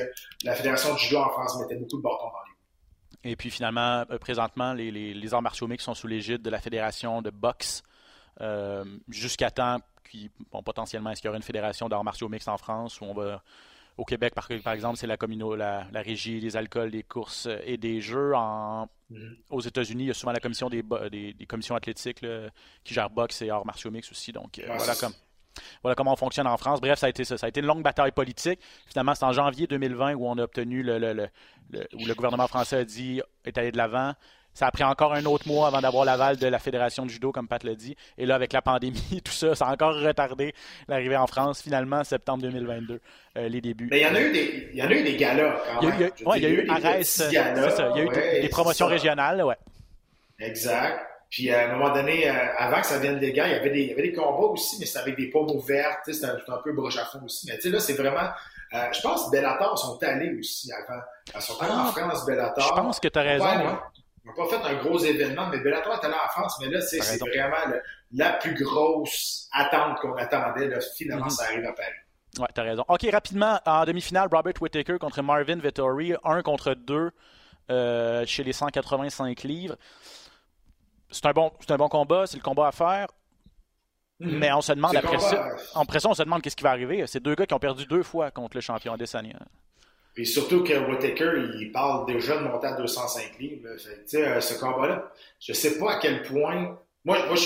[0.45, 2.48] la Fédération de judo en France mettait beaucoup de bâtons dans les
[3.25, 6.61] et puis finalement, euh, présentement, les, les, arts martiaux mixtes sont sous l'égide de la
[6.61, 7.83] fédération de boxe
[8.41, 9.79] euh, jusqu'à temps
[10.09, 13.05] qu'il, bon, potentiellement, est-ce qu'il y aura une fédération d'arts martiaux mixtes en France où
[13.05, 13.43] on va
[13.97, 15.17] au Québec, par, par exemple, c'est la,
[15.57, 18.33] la, la, régie des alcools, des courses et des jeux.
[18.37, 19.37] En, mm-hmm.
[19.51, 22.25] Aux États-Unis, il y a souvent la commission des, des, commissions athlétiques
[22.85, 24.31] qui gère boxe et arts martiaux mixtes aussi.
[24.31, 25.13] Donc, euh, voilà comme.
[25.83, 26.81] Voilà comment on fonctionne en France.
[26.81, 27.39] Bref, ça a été ça.
[27.39, 28.61] Ça a été une longue bataille politique.
[28.87, 31.29] Finalement, c'est en janvier 2020 où on a obtenu le, le, le,
[31.95, 34.15] où le gouvernement français a dit est allé de l'avant.
[34.55, 37.31] Ça a pris encore un autre mois avant d'avoir l'aval de la Fédération de judo,
[37.31, 37.95] comme Pat l'a dit.
[38.17, 40.53] Et là, avec la pandémie, tout ça, ça a encore retardé
[40.89, 41.63] l'arrivée en France.
[41.63, 43.01] Finalement, septembre 2022,
[43.37, 43.87] euh, les débuts.
[43.91, 45.83] Mais il y en a eu des, il y en a eu des galas quand
[45.83, 45.95] même.
[45.95, 47.23] Il y a eu, ouais, il y a eu Arès.
[47.29, 49.57] Il y a eu ouais, des promotions régionales, ouais.
[50.41, 51.08] Exact.
[51.31, 53.71] Puis à un moment donné, euh, avant que ça vienne des gars, il y avait
[53.71, 56.39] des, il y avait des combats aussi, mais c'était avec des pommes ouvertes, c'était un,
[56.49, 57.47] un, peu broche à fond aussi.
[57.49, 58.29] Mais tu sais, là, c'est vraiment.
[58.75, 61.01] Euh, je pense que Bellator sont allés aussi avant.
[61.35, 62.67] Ils sont allés Ah, en France, Bellator.
[62.69, 63.45] Je pense que tu as raison.
[63.45, 63.73] Ouais, ouais.
[64.25, 66.81] On n'a pas fait un gros événement, mais Bellator est allé en France, mais là,
[66.83, 70.69] c'est vraiment le- la plus grosse attente qu'on attendait.
[70.69, 71.31] Là, finalement, Mhm.
[71.31, 71.89] ça arrive à Paris.
[72.39, 72.85] Ouais, t'as raison.
[72.89, 77.11] OK, rapidement, en demi-finale, Robert Whittaker contre Marvin Vettori, 1 contre 2
[77.71, 79.77] euh, chez les 185 livres.
[81.11, 83.09] C'est un, bon, un bon combat, c'est le combat à faire.
[84.21, 87.07] Mais on se demande après ça, après ça, on se demande qu'est-ce qui va arriver.
[87.07, 89.39] C'est deux gars qui ont perdu deux fois contre le champion Adesanya.
[90.17, 93.69] Et surtout que Whittaker, il parle déjà de monter à 205 livres.
[93.79, 96.77] Fait que, tu sais, euh, ce combat-là, je sais pas à quel point.
[97.05, 97.37] Moi, moi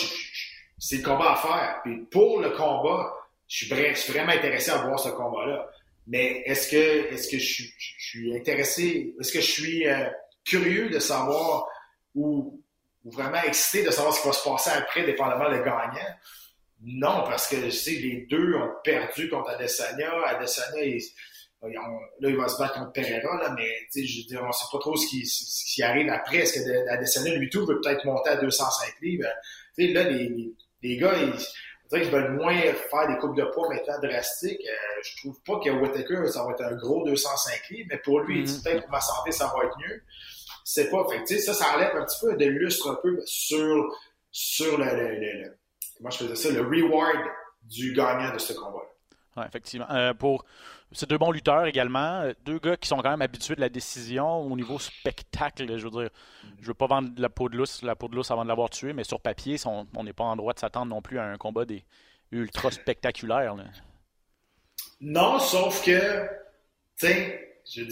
[0.79, 1.81] c'est le combat à faire.
[1.85, 3.13] Puis pour le combat,
[3.47, 5.69] je suis, vraiment intéressé à voir ce combat-là.
[6.07, 10.09] Mais est-ce que, est-ce que je, suis- je suis intéressé, est-ce que je suis euh,
[10.45, 11.67] curieux de savoir
[12.15, 12.59] ou,
[13.05, 16.15] ou vraiment excité de savoir ce qui va se passer après, dépendamment le gagnant?
[16.85, 20.11] Non, parce que je sais, les deux ont perdu contre Adesanya.
[20.27, 21.01] Adesanya, il,
[21.63, 21.71] là,
[22.29, 24.65] il va se battre contre Pereira, là, mais tu sais, je veux dire, on sait
[24.73, 26.39] pas trop ce qui, ce qui arrive après.
[26.39, 29.29] Est-ce que de- Adesanya, lui, tout, veut peut-être monter à 205 livres?
[29.79, 33.17] Tu sais, là, les, les, les gars, ils, on dirait qu'ils veulent moins faire des
[33.19, 34.61] coupes de poids maintenant drastiques.
[34.69, 38.21] Euh, je trouve pas que Whittaker, ça va être un gros 205 livres, mais pour
[38.21, 38.63] lui, il dit Mhm.
[38.65, 40.03] peut-être pour ma santé, ça va être mieux.
[40.65, 41.07] C'est pas.
[41.09, 43.97] Fait que, ça, ça enlève un petit peu de lustre un peu sur,
[44.31, 45.59] sur le, le, le- le-
[45.99, 47.19] comment je faisais ça, le reward
[47.63, 48.83] du gagnant de ce combat.
[49.37, 49.87] Ouais, effectivement.
[49.91, 50.45] Euh, pour
[50.93, 53.71] ces deux bons lutteurs également, euh, deux gars qui sont quand même habitués de la
[53.71, 55.67] décision au niveau spectacle.
[55.79, 56.11] Je veux dire,
[56.61, 58.69] je veux pas vendre la peau de lousse, la peau de lousse avant de l'avoir
[58.69, 61.39] tué, mais sur papier, on n'est pas en droit de s'attendre non plus à un
[61.39, 61.83] combat des
[62.31, 63.55] ultra spectaculaire.
[63.55, 63.65] là.
[65.01, 66.27] Non, sauf que,
[66.99, 67.89] tu sais, je veux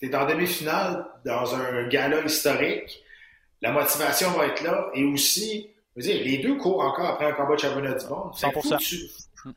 [0.00, 3.02] dire, t'es en demi-finale dans un gala historique,
[3.60, 7.26] la motivation va être là, et aussi, je veux dire, les deux courent encore après
[7.26, 8.36] un combat de championnat du monde.
[8.36, 8.78] Fait que 100%.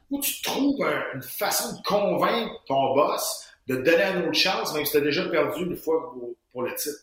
[0.09, 4.03] Faut que tu, tu trouves un- une façon de convaincre ton boss de te donner
[4.15, 6.97] une autre chance, même si tu as déjà perdu une fois pour, pour le titre.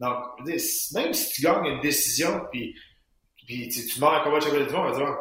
[0.00, 2.74] Donc, je veux dire, même si tu gagnes une décision, puis,
[3.36, 5.14] puis tu, tu mords un combat de championnat du monde, on va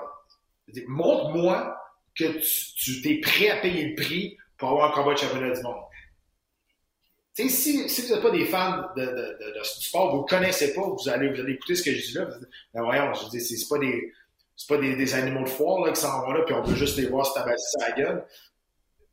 [0.73, 1.77] dire, montre-moi
[2.15, 5.51] que tu, tu t'es prêt à payer le prix pour avoir un combat de championnat
[5.55, 5.75] du monde.
[7.49, 11.29] Si, si vous n'êtes pas des fans de, sport, vous ne connaissez pas, vous allez,
[11.33, 12.25] vous allez écouter ce que je dis là.
[12.25, 14.11] vous Ben voyons, je dis, c'est pas des,
[14.67, 17.07] pas des, animaux de foire là, qui s'en vont là, puis on veut juste les
[17.07, 18.25] voir se tabasser sa gueule.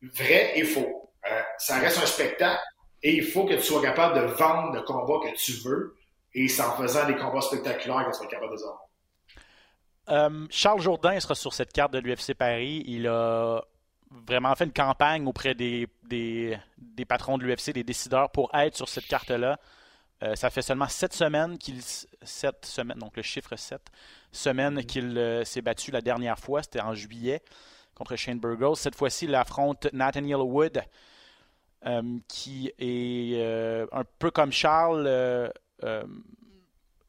[0.03, 1.11] Vrai et faux.
[1.31, 2.63] Euh, ça reste un spectacle
[3.03, 5.97] et il faut que tu sois capable de vendre le combat que tu veux
[6.35, 8.89] et c'est en faisant des combats spectaculaires que tu être capable de avoir.
[10.11, 12.83] Euh, Charles Jourdain sera sur cette carte de l'UFC Paris.
[12.87, 13.63] Il a
[14.11, 18.77] vraiment fait une campagne auprès des, des, des patrons de l'UFC, des décideurs, pour être
[18.77, 19.59] sur cette carte-là.
[20.23, 23.81] Euh, ça fait seulement sept semaines qu'il sept semaines, donc le chiffre 7
[24.33, 27.41] semaines qu'il euh, s'est battu la dernière fois, c'était en juillet
[27.95, 28.75] contre Shane Burgos.
[28.77, 30.83] Cette fois-ci, il affronte Nathaniel Wood,
[31.87, 33.41] euh, qui est
[33.93, 35.05] un peu comme Charles,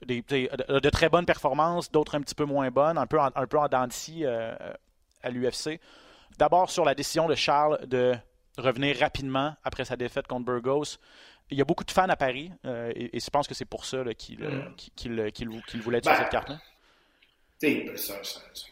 [0.06, 0.50] des- des-
[0.82, 3.58] de, très bonnes performances, d'autres un petit peu moins bonnes, un peu en, un peu
[3.60, 5.80] en dents de scie, à l'UFC.
[6.40, 8.16] D'abord sur la décision de Charles de
[8.58, 10.96] revenir rapidement après sa défaite contre Burgos.
[11.52, 13.66] Il y a beaucoup de fans à Paris euh, et, et je pense que c'est
[13.66, 14.62] pour ça là, qu'il euh,
[14.96, 16.58] qu'il- voulait sur Ben, cette carte-là.
[17.60, 18.18] Sais, c'est un,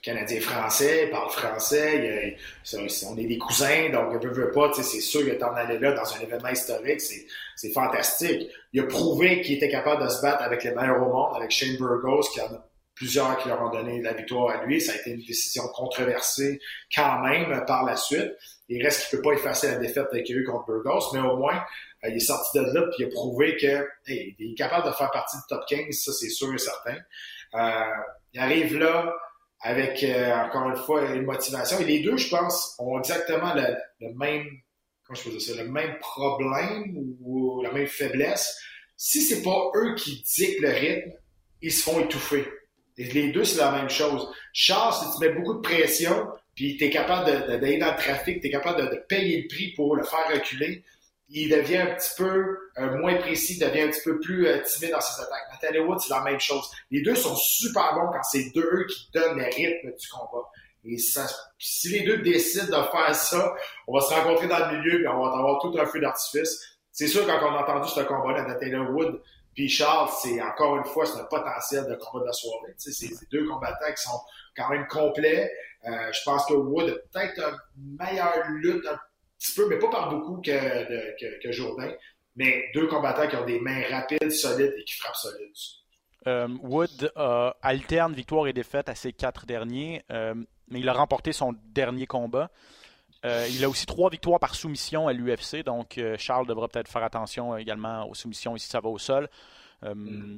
[0.01, 2.37] Canadien français, il parle français,
[2.73, 5.91] il on est des cousins, donc ne veut, pas, c'est sûr que t'en allais là
[5.91, 7.27] dans un événement historique, c'est,
[7.57, 8.47] c'est fantastique.
[8.71, 11.51] Il a prouvé qu'il était capable de se battre avec les meilleurs au monde, avec
[11.51, 12.66] Shane Burgos, qui en a
[12.97, 14.81] plusieurs qui leur ont donné la victoire à lui.
[14.81, 16.59] Ça a été une décision controversée
[16.93, 18.33] quand même par la suite.
[18.69, 21.37] Il reste qu'il peut pas effacer la défaite qu'il a eu contre Burgos, mais au
[21.37, 21.63] moins,
[22.03, 24.87] euh, il est sorti de là puis il a prouvé que hey, il est capable
[24.87, 26.97] de faire partie du top 15, ça c'est sûr et certain.
[27.55, 27.95] Euh,
[28.33, 29.15] il arrive là
[29.61, 31.79] avec, euh, encore une fois, une motivation.
[31.79, 34.45] Et les deux, je pense, ont exactement le, même,
[35.05, 38.59] comment je ça, le même problème ou, la même faiblesse.
[38.95, 41.11] Si c'est pas eux qui dictent le rythme,
[41.61, 42.47] ils se font étouffer.
[42.97, 44.27] Les deux, c'est la même chose.
[44.53, 48.41] Charles, si tu mets beaucoup de pression, puis tu es capable d'aller dans le trafic,
[48.41, 50.83] tu es capable de, payer le prix pour le faire reculer,
[51.29, 54.61] il devient un petit peu euh, moins précis, il devient un petit peu plus euh,
[54.63, 55.43] timide dans ses attaques.
[55.51, 56.71] Nathalie Wood, c'est la même chose.
[56.89, 60.49] Les deux sont super bons quand c'est deux eux qui donnent le rythme du combat.
[60.85, 61.27] Et ça,
[61.59, 63.53] si les deux décident de faire ça,
[63.87, 66.77] on va se rencontrer dans le milieu et on va avoir tout un feu d'artifice.
[66.91, 69.21] C'est sûr, quand on a entendu ce combat-là Taylor Wood,
[69.57, 72.73] puis Charles, c'est encore une fois, c'est un potentiel de combat de la soirée.
[72.77, 74.21] C'est deux combattants qui sont
[74.55, 75.51] quand même complets.
[75.83, 78.99] Euh, je pense que Wood a peut-être une meilleure lutte un
[79.39, 81.91] petit peu, mais pas par beaucoup que, que, Jourdain.
[82.35, 85.55] Mais deux combattants qui ont des mains rapides, solides et qui frappent solides.
[86.27, 87.11] Euh, Wood
[87.63, 90.35] alterne victoire et défaite à ses quatre derniers, euh,
[90.67, 92.51] mais il a remporté son dernier combat.
[93.49, 97.55] Il a aussi trois victoires par soumission à l'UFC, donc Charles devra peut-être faire attention
[97.57, 99.29] également aux soumissions ici ça va au sol.
[99.83, 100.37] Mm.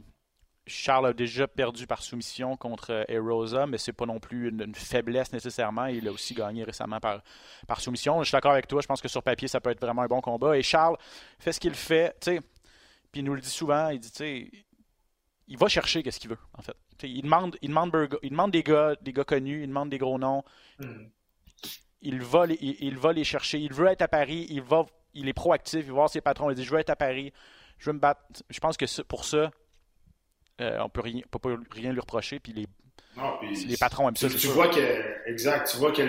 [0.69, 5.33] Charles a déjà perdu par soumission contre Erosa, mais c'est pas non plus une, faiblesse
[5.33, 5.87] nécessairement.
[5.87, 7.21] Il a aussi gagné récemment par,
[7.67, 8.19] par soumission.
[8.19, 8.81] Je suis d'accord avec toi.
[8.81, 10.57] Je pense que sur papier, ça peut être vraiment un bon combat.
[10.57, 10.97] Et Charles
[11.39, 12.15] fait ce qu'il fait.
[12.21, 13.89] Puis il nous le dit souvent.
[13.89, 14.51] Il dit, tu sais,
[15.47, 16.77] il va chercher qu'est-ce qu'il veut, en fait.
[17.03, 20.19] il demande, il demande, il demande des gars, des gars connus, il demande des gros
[20.19, 20.43] noms.
[20.77, 21.07] Hmm.
[22.01, 23.59] Il, va les, il, va les chercher.
[23.59, 24.47] Il veut être à Paris.
[24.49, 25.81] Il va, il est proactif.
[25.81, 26.49] Il va voir ses patrons.
[26.49, 27.33] Il dit, je veux être à Paris.
[27.77, 28.21] Je veux me battre.
[28.49, 29.51] Je pense que pour ça,
[30.61, 32.39] euh, on peut rien, peut pas rien lui reprocher.
[32.39, 32.67] Puis les,
[33.65, 34.29] les patrons aiment ça.
[34.29, 35.69] Tu, vois que, exact.
[35.71, 36.01] Tu vois que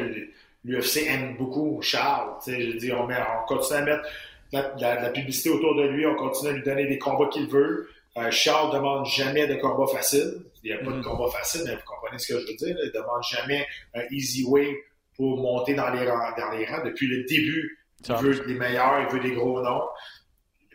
[0.64, 2.35] l'UFC aime beaucoup Charles.
[2.46, 4.09] Je dis, on, met, on continue à mettre
[4.53, 6.07] de la, publicité autour de lui.
[6.07, 7.88] On continue à lui donner des combats qu'il veut.
[8.16, 10.42] Euh, Charles demande jamais de combat facile.
[10.62, 11.03] Il n'y a pas de mm-hmm.
[11.03, 12.76] combat facile, mais vous comprenez ce que je veux dire.
[12.83, 14.76] Il demande jamais un easy way
[15.20, 16.33] pour monter dans les rangs.
[16.38, 16.83] Dans les rangs.
[16.83, 17.78] Depuis le début,
[18.09, 19.83] il veut les meilleurs, il veut des gros noms.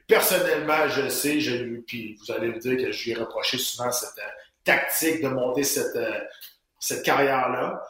[0.07, 3.91] Personnellement, je sais, je, puis vous allez me dire que je lui ai reproché souvent
[3.91, 4.29] cette euh,
[4.63, 6.19] tactique de monter cette, euh,
[6.79, 7.81] cette carrière-là.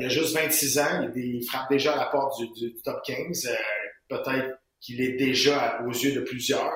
[0.00, 3.48] il a juste 26 ans, il, frappe déjà à la porte du, top 15.
[4.08, 6.72] Peut-être qu'il est déjà aux yeux de plusieurs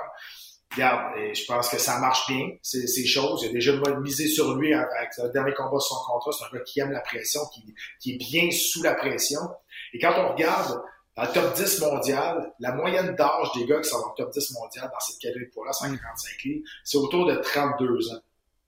[0.74, 3.42] regarde, je pense que ça marche bien, ces, ces choses.
[3.42, 6.32] Il a déjà misé sur lui avec le dernier combat sur son contrat.
[6.32, 9.40] C'est un gars qui aime la pression, qui, qui, est bien sous la pression.
[9.92, 10.82] Et quand on regarde
[11.16, 14.32] dans le top 10 mondial, la moyenne d'âge des gars qui sont dans le top
[14.32, 18.20] 10 mondial dans cette catégorie de poids-là, 145 livres, c'est autour de 32 ans.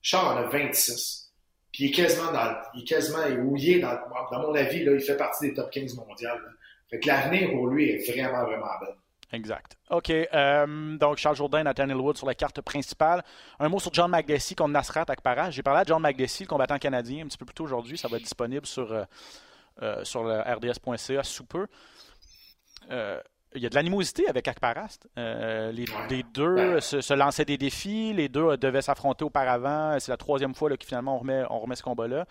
[0.03, 1.33] Charles en a 26.
[1.73, 3.99] Puis il est quasiment dans, il est quasiment ouillé dans,
[4.31, 6.39] dans mon avis, là, il fait partie des top 15 mondial.
[6.91, 8.95] Fait que l'avenir pour lui est vraiment, vraiment belle.
[9.33, 9.77] Exact.
[9.91, 10.11] OK.
[10.11, 13.25] Euh, donc, Charles Jourdain, Nathaniel Wood sur la carte principale.
[13.59, 15.51] Un mot sur John McDessie contre Nasrat Akpara.
[15.51, 17.99] J'ai parlé à John McDessie, le combattant canadien, un petit peu plus tôt aujourd'hui.
[17.99, 19.05] Ça va être disponible sur, euh,
[19.83, 21.67] euh, sur le rds.ca sous peu.
[22.91, 25.09] il y a de l'animosité avec Akparast.
[25.17, 28.13] Les, deux se, lançaient des défis.
[28.13, 29.99] Les deux devaient s'affronter auparavant.
[30.01, 32.27] C'est la troisième fois que finalement on remet, on remet ce combat-là.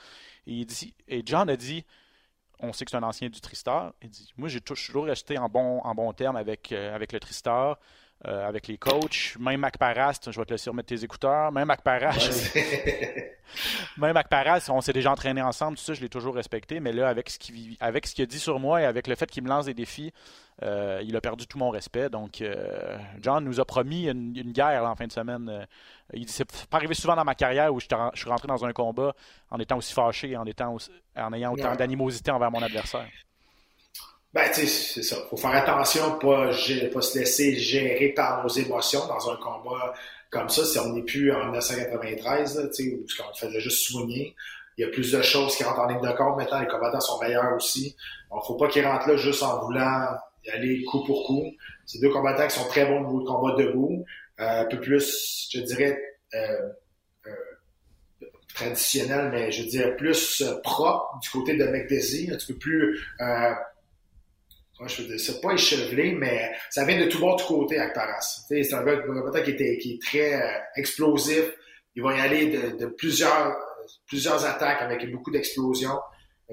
[0.48, 0.66] Et,
[1.08, 1.86] et John a dit
[2.60, 3.94] on sait que c'est un ancien du Tristar.
[4.02, 7.20] Il dit Moi, j'ai toujours resté en bon, en bon terme avec, euh, avec le
[7.20, 7.78] Tristar.
[8.26, 9.36] Euh, avec les coachs.
[9.38, 11.52] Même Mac je vais te laisser remettre tes écouteurs.
[11.52, 11.86] Même Mac
[13.98, 14.28] même Mac
[14.70, 16.80] on s'est déjà entraîné ensemble, tout ça, je l'ai toujours respecté.
[16.80, 19.30] Mais là, avec ce qu'il avec ce a dit sur moi et avec le fait
[19.30, 20.14] qu'il me lance des défis,
[20.62, 22.10] euh, il a perdu tout mon respect.
[22.10, 25.68] Donc, euh, John nous a promis une, guerre en fin de semaine.
[26.14, 28.72] il dit c'est pas arrivé souvent dans ma carrière où je, suis rentré dans un
[28.72, 29.14] combat
[29.52, 30.78] en étant aussi fâché, en, étant
[31.18, 33.10] en ayant autant d'animosité envers mon adversaire.
[34.34, 35.18] Ben, tu sais, c'est ça.
[35.30, 39.94] Faut faire attention, pas, pas se laisser gérer par nos émotions dans un combat
[40.32, 40.66] comme ça.
[40.66, 44.36] Si on n'est plus en 1993, tu sais, où on faisait juste soigner,
[44.78, 46.38] il y a plus de choses qui rentrent en ligne de compte.
[46.38, 47.96] Maintenant, les combattants sont meilleurs aussi.
[48.34, 50.08] ne faut pas qu'ils rentrent là juste en voulant
[50.52, 51.46] aller coup pour coup.
[51.86, 54.04] C'est deux combattants qui sont très bons au niveau de combat debout.
[54.40, 56.00] Euh, un peu plus, je dirais,
[56.34, 56.70] euh,
[57.28, 63.08] euh, traditionnel, mais je dirais plus propre du côté de McDessie, un petit peu plus
[64.88, 68.44] je veux c'est pas échevelé, mais ça vient de tout bord, tout côté avec Paras.
[68.48, 68.98] C'est un gars
[69.44, 71.52] qui, était, qui est très euh, explosif.
[71.96, 73.56] Il va y aller de, plusieurs,
[74.08, 76.00] plusieurs attaques avec beaucoup d'explosions.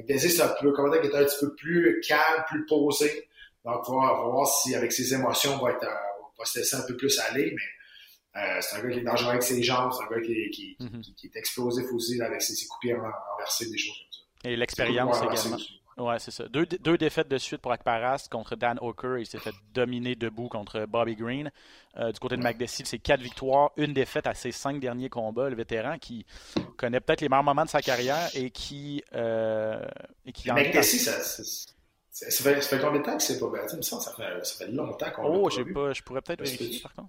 [0.06, 3.28] Désir, c'est un peu qui est un petit peu plus calme, plus posé.
[3.64, 5.94] Donc, on va, voir si avec ses émotions, on va, être, euh,
[6.38, 9.30] va se laisser un peu plus aller, mais euh, c'est un gars qui est dangereux
[9.30, 11.14] avec ses jambes, c'est un gars qui, qui, mm-hmm.
[11.14, 14.48] qui, est explosif aussi avec ses, ses coups renversés, des choses comme ça.
[14.48, 15.58] Et l'expérience également.
[16.00, 16.48] Ouais, c'est ça.
[16.48, 19.18] Deux, deux, défaites de suite pour Akparas contre Dan Hooker.
[19.18, 21.50] Il s'est fait dominer debout contre Bobby Green.
[21.98, 25.50] Euh, du côté de McDessie, c'est quatre victoires, une défaite à ses cinq derniers combats.
[25.50, 26.24] Le vétéran qui
[26.78, 29.04] connaît peut-être les meilleurs moments de sa carrière et qui.
[29.14, 29.84] Euh,
[30.24, 31.12] et qui ça,
[32.12, 33.76] ça fait, ça fait, combien de temps que c'est pas battu?
[33.76, 36.92] Il ça fait, ça fait longtemps qu'on Oh, j'ai pas, je pourrais peut-être vérifier, par
[36.94, 37.08] contre.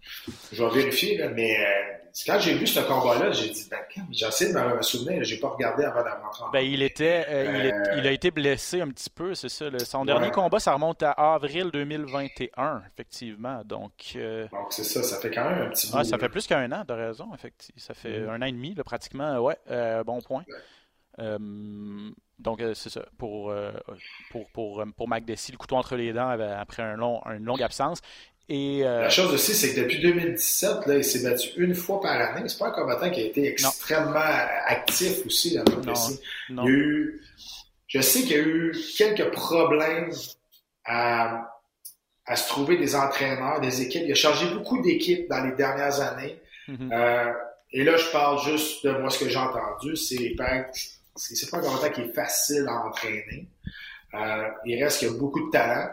[0.51, 3.79] Je vais vérifier, là, mais euh, quand j'ai vu ce combat-là, j'ai dit, ben,
[4.11, 7.65] j'ai essayé de me souvenir, j'ai pas regardé avant d'avoir Ben, il était, euh, il,
[7.65, 9.65] est, il, a été blessé un petit peu, c'est ça.
[9.79, 13.63] Son dernier combat, ça remonte à avril 2021, effectivement.
[13.65, 15.97] Donc, euh, Donc c'est ça, ça fait quand même un petit bout.
[15.97, 17.81] Ah, ça fait plus qu'un an, de raison, effectivement.
[17.81, 18.29] Ça fait mm-hmm.
[18.29, 19.39] un an et demi, là, pratiquement.
[19.39, 19.57] Ouais,
[20.05, 20.43] bon point.
[21.17, 23.05] Donc, c'est ça.
[23.17, 23.53] Pour,
[24.31, 27.61] pour, pour, pour Mac Dessy, le couteau entre les dents après un long, une longue
[27.61, 28.01] absence.
[28.49, 32.11] Et, La chose aussi, c'est que depuis 2017, là, il s'est battu une fois par
[32.19, 32.49] année.
[32.49, 34.19] C'est pas un combattant qui a été extrêmement
[34.65, 35.81] actif aussi dans le
[36.49, 37.21] Il y a eu,
[37.87, 40.11] je sais qu'il y a eu quelques problèmes
[40.85, 41.51] à,
[42.25, 44.03] à se trouver des entraîneurs, des équipes.
[44.05, 46.41] Il a changé beaucoup d'équipes dans les dernières années.
[46.67, 46.93] Mm-hmm.
[46.93, 47.33] euh,
[47.73, 49.95] et là, je parle juste de moi, ce que j'ai entendu.
[49.95, 50.35] C'est
[51.21, 53.47] c'est pas un commentaire qui est facile à entraîner.
[54.13, 55.89] Euh, il reste qu'il a beaucoup de talent,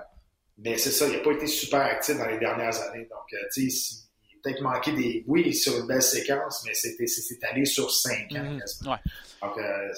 [0.57, 3.07] mais c'est ça, il n'a pas été super actif dans les dernières années.
[3.11, 5.25] Donc, euh, tu sais, il a peut-être manqué des.
[5.27, 8.59] Oui, sur une belle séquence, mais c'était c'est allé sur cinq ans.
[8.87, 8.97] Ouais.
[9.43, 9.93] Donc, euh,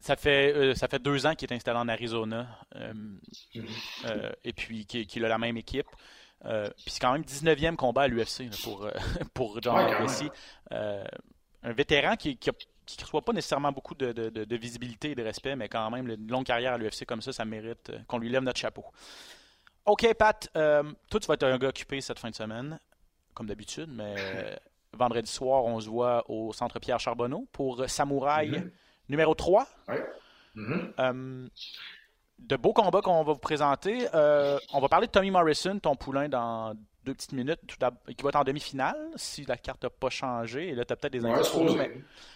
[0.00, 3.20] ça fait, ça fait deux ans qu'il est installé en Arizona mhm.
[4.44, 5.88] et puis qu'il a la même équipe.
[6.42, 8.90] puis c'est quand même 19e combat à l'UFC pour,
[9.34, 11.04] pour John ouais,
[11.62, 12.38] un vétéran qui
[12.98, 16.30] ne reçoit pas nécessairement beaucoup de, de, visibilité et de respect, mais quand même, une
[16.30, 18.84] longue carrière à l'UFC comme ça, ça mérite qu'on lui lève notre chapeau.
[19.86, 22.78] OK, Pat, toi, tu vas être un gars occupé cette fin de semaine,
[23.34, 24.14] comme d'habitude, mais
[24.92, 28.50] vendredi soir, on se voit au Centre Pierre Charbonneau pour Samouraï.
[28.50, 28.70] Mhm.
[29.10, 29.66] Numéro 3.
[30.56, 30.92] Mm-hmm.
[31.00, 31.48] Euh,
[32.38, 34.08] de beaux combats qu'on va vous présenter.
[34.14, 38.28] Euh, on va parler de Tommy Morrison, ton poulain, dans deux petites minutes, qui va
[38.28, 40.68] être en demi-finale, si la carte n'a pas changé.
[40.68, 41.66] Et là, tu as peut-être des infos.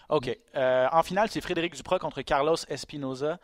[0.08, 0.38] OK.
[0.54, 3.38] Euh, en finale, c'est Frédéric Duprat contre Carlos Espinoza.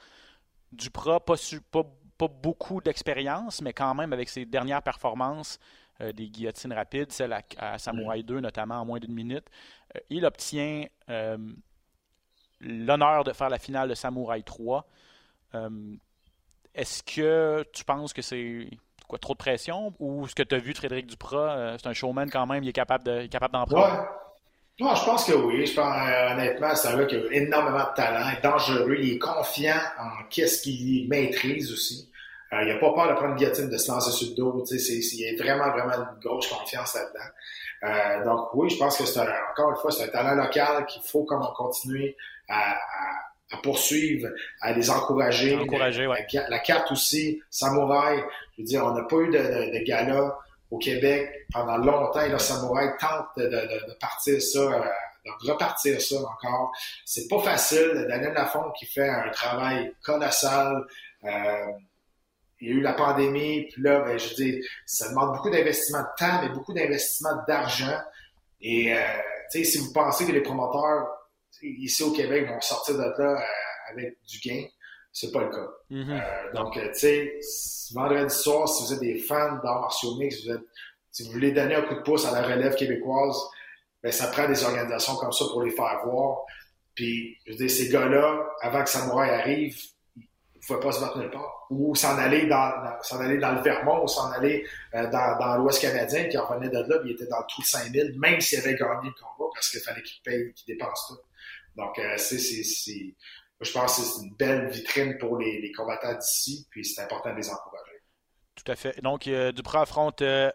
[0.72, 1.34] Duprat, pas,
[1.70, 1.82] pas,
[2.16, 5.58] pas beaucoup d'expérience, mais quand même avec ses dernières performances
[6.14, 9.44] des guillotines rapides, celle à, Samouraï 2 notamment en moins d'une minute,
[10.08, 10.86] il obtient
[12.60, 14.86] l'honneur de faire la finale de Samouraï 3.
[15.54, 15.96] Euh,
[16.74, 18.68] est-ce que tu penses que c'est
[19.10, 19.92] quoi trop de pression?
[19.98, 22.62] Ou ce que tu as vu de Frédéric Duprat, euh, c'est un showman quand même,
[22.62, 24.08] il est capable de, capable d'en prendre?
[24.78, 24.94] Ouais.
[24.96, 25.66] je pense que oui.
[25.66, 29.14] Je pense, euh, honnêtement, c'est un gars qui a énormément de talent, est dangereux, il
[29.14, 32.08] est confiant en qu'est-ce qu'il maîtrise aussi.
[32.52, 34.64] il n'a pas peur de prendre une guillotine, de se lancer sur le dos.
[34.70, 38.24] Il a vraiment, vraiment une grosse confiance là-dedans.
[38.24, 41.24] donc oui, je pense que c'est encore une fois, c'est un talent local qu'il faut
[41.24, 42.16] comme continuer
[42.48, 42.76] à,
[43.62, 44.28] poursuivre,
[44.60, 45.58] à les encourager.
[46.48, 48.22] la, carte aussi, Samouraï,
[48.60, 50.36] je veux dire, on n'a pas eu de, gala
[50.70, 54.80] au Québec pendant longtemps et là, Samouraï tente de, partir ça, euh,
[55.24, 56.72] de repartir ça encore.
[57.04, 58.06] C'est pas facile.
[58.08, 60.84] Daniel Lafont qui fait un travail colossal.
[61.24, 61.66] Euh,
[62.60, 66.02] il y a eu la pandémie, puis là, ben, je dire, ça demande beaucoup d'investissement
[66.02, 67.98] de temps, mais beaucoup d'investissement d'argent.
[68.60, 69.00] Et, euh,
[69.50, 71.08] si vous pensez que les promoteurs
[71.62, 73.42] ici au Québec vont sortir de là
[73.90, 74.62] avec du gain.
[75.12, 75.68] C'est pas le cas.
[75.90, 76.10] Mm-hmm.
[76.10, 77.40] Euh, donc, euh, tu sais,
[77.92, 80.62] vendredi soir, si vous êtes des fans d'art martiaux mix, vous êtes,
[81.10, 83.36] si vous voulez donner un coup de pouce à la relève québécoise,
[84.02, 86.44] ben, ça prend des organisations comme ça pour les faire voir.
[86.94, 89.76] Puis, je veux dire, ces gars-là, avant que Samouraï arrive,
[90.16, 91.66] ils ne pouvaient pas se battre nulle part.
[91.70, 95.80] Ou s'en aller dans, s'en aller dans le Vermont, ou s'en aller dans, dans l'Ouest
[95.80, 98.40] canadien, qui en venait de là, puis il était dans le trou de 5000, même
[98.40, 101.18] s'il avait gagné le combat, parce qu'il fallait qu'il paye, qu'il dépense tout.
[101.76, 103.14] Donc, euh, c'est,
[103.60, 107.36] je pense que c'est une belle vitrine pour les, combattants d'ici, puis c'est important de
[107.36, 108.02] les encourager.
[108.54, 109.00] Tout à fait.
[109.02, 110.50] Donc, euh, affronte euh,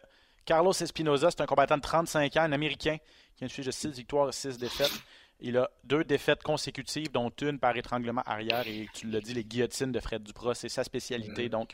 [0.45, 2.97] Carlos Espinoza, c'est un combattant de 35 ans, un Américain
[3.35, 4.91] qui a une fiche de 6 victoires et 6 défaites.
[5.39, 8.65] Il a deux défaites consécutives, dont une par étranglement arrière.
[8.67, 11.47] Et tu l'as dit, les guillotines de Fred Duprat, c'est sa spécialité.
[11.47, 11.49] Mm-hmm.
[11.49, 11.73] Donc,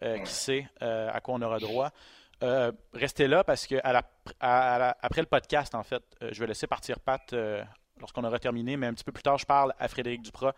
[0.00, 1.90] qui sait à quoi on aura droit.
[2.92, 3.76] restez là parce que
[4.40, 7.34] après le podcast, en fait, je vais laisser partir Pat
[8.00, 10.54] lorsqu'on aura terminé, mais un petit peu plus tard, je parle à Frédéric Duprat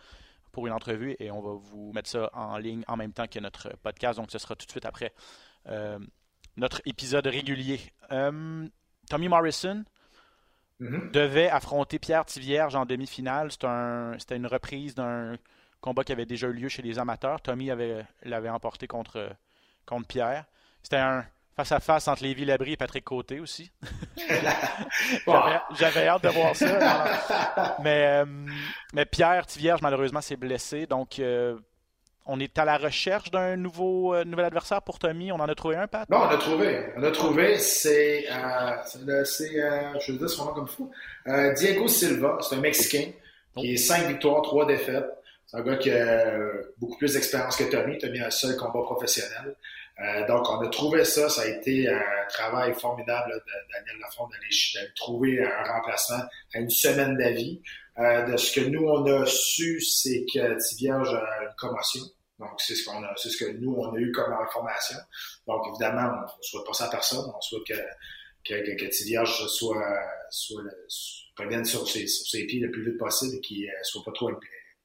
[0.52, 3.38] pour une entrevue et on va vous mettre ça en ligne en même temps que
[3.38, 5.12] notre podcast, donc ce sera tout de suite après
[5.68, 5.98] euh,
[6.56, 7.80] notre épisode régulier.
[8.10, 8.66] Euh,
[9.08, 9.84] Tommy Morrison
[10.80, 11.10] mm-hmm.
[11.12, 13.50] devait affronter Pierre Tivierge en demi-finale.
[13.52, 15.36] C'était une reprise d'un
[15.80, 17.40] combat qui avait déjà eu lieu chez les amateurs.
[17.40, 17.70] Tommy
[18.22, 19.30] l'avait emporté contre,
[19.86, 20.44] contre Pierre.
[20.82, 21.24] C'était un
[21.56, 23.70] face à face entre Lévi Labrie et Patrick Côté aussi.
[25.78, 27.76] J'avais hâte de voir ça.
[27.82, 28.24] mais, euh,
[28.94, 30.86] mais Pierre Tivierge, malheureusement, s'est blessé.
[30.86, 31.56] Donc, euh,
[32.26, 35.32] on est à la recherche d'un nouveau euh, nouvel adversaire pour Tommy.
[35.32, 36.08] On en a trouvé un, Pat?
[36.08, 36.86] Non, on a trouvé.
[36.96, 37.58] On a trouvé.
[37.58, 40.90] C'est, je vais dire son nom comme fou,
[41.56, 42.38] Diego Silva.
[42.40, 43.10] C'est un Mexicain
[43.56, 45.06] qui est 5 victoires, 3 défaites.
[45.46, 46.38] C'est un gars qui a
[46.78, 47.98] beaucoup plus d'expérience que Tommy.
[47.98, 49.56] Tommy a un seul combat professionnel.
[50.00, 51.28] Euh, donc, on a trouvé ça.
[51.28, 56.24] Ça a été un travail formidable de Daniel Lafont d'aller trouver un remplacement
[56.54, 57.60] à une semaine d'avis.
[57.98, 62.02] Euh, de ce que nous, on a su, c'est que Tivierge a une commotion.
[62.38, 64.96] Donc, c'est ce qu'on a, c'est ce que nous, on a eu comme information.
[65.46, 67.30] Donc, évidemment, on ne souhaite pas ça à personne.
[67.36, 67.74] On souhaite que,
[68.44, 69.84] que, que, Tivierge soit,
[70.30, 70.62] soit,
[71.36, 74.02] revienne sur ses, sur ses pieds le plus vite possible et qu'il ne euh, soit
[74.04, 74.30] pas trop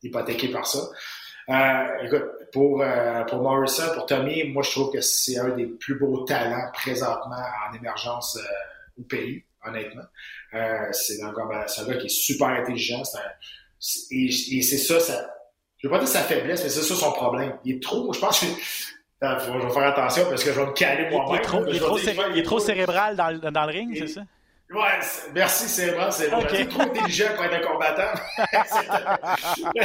[0.03, 0.79] hypothéqué par ça.
[1.49, 5.67] Euh, écoute, pour, euh, pour Morrison, pour Tommy, moi, je trouve que c'est un des
[5.67, 7.35] plus beaux talents présentement
[7.69, 10.03] en émergence euh, au pays, honnêtement.
[10.53, 11.65] Euh, c'est un, gars-
[11.97, 13.03] qui est super intelligent.
[13.03, 13.21] c'est un-
[14.11, 14.25] et
[14.57, 15.29] et c'est ça, ça,
[15.77, 17.55] je veux pas dire sa faiblesse, mais c'est ça son problème.
[17.63, 20.71] Il est trop, je pense que, je vais faire attention parce que je vais me
[20.73, 21.35] caler Il, il moi-même.
[21.35, 23.99] est trop, là, il céré- il est trop cérébral dans, le- dans le ring, Il-
[24.07, 24.21] c'est ça?
[24.71, 24.99] Ouais,
[25.33, 26.67] merci, c'est vrai, c'est vrai.
[26.67, 28.13] Trop intelligent pour être un combattant.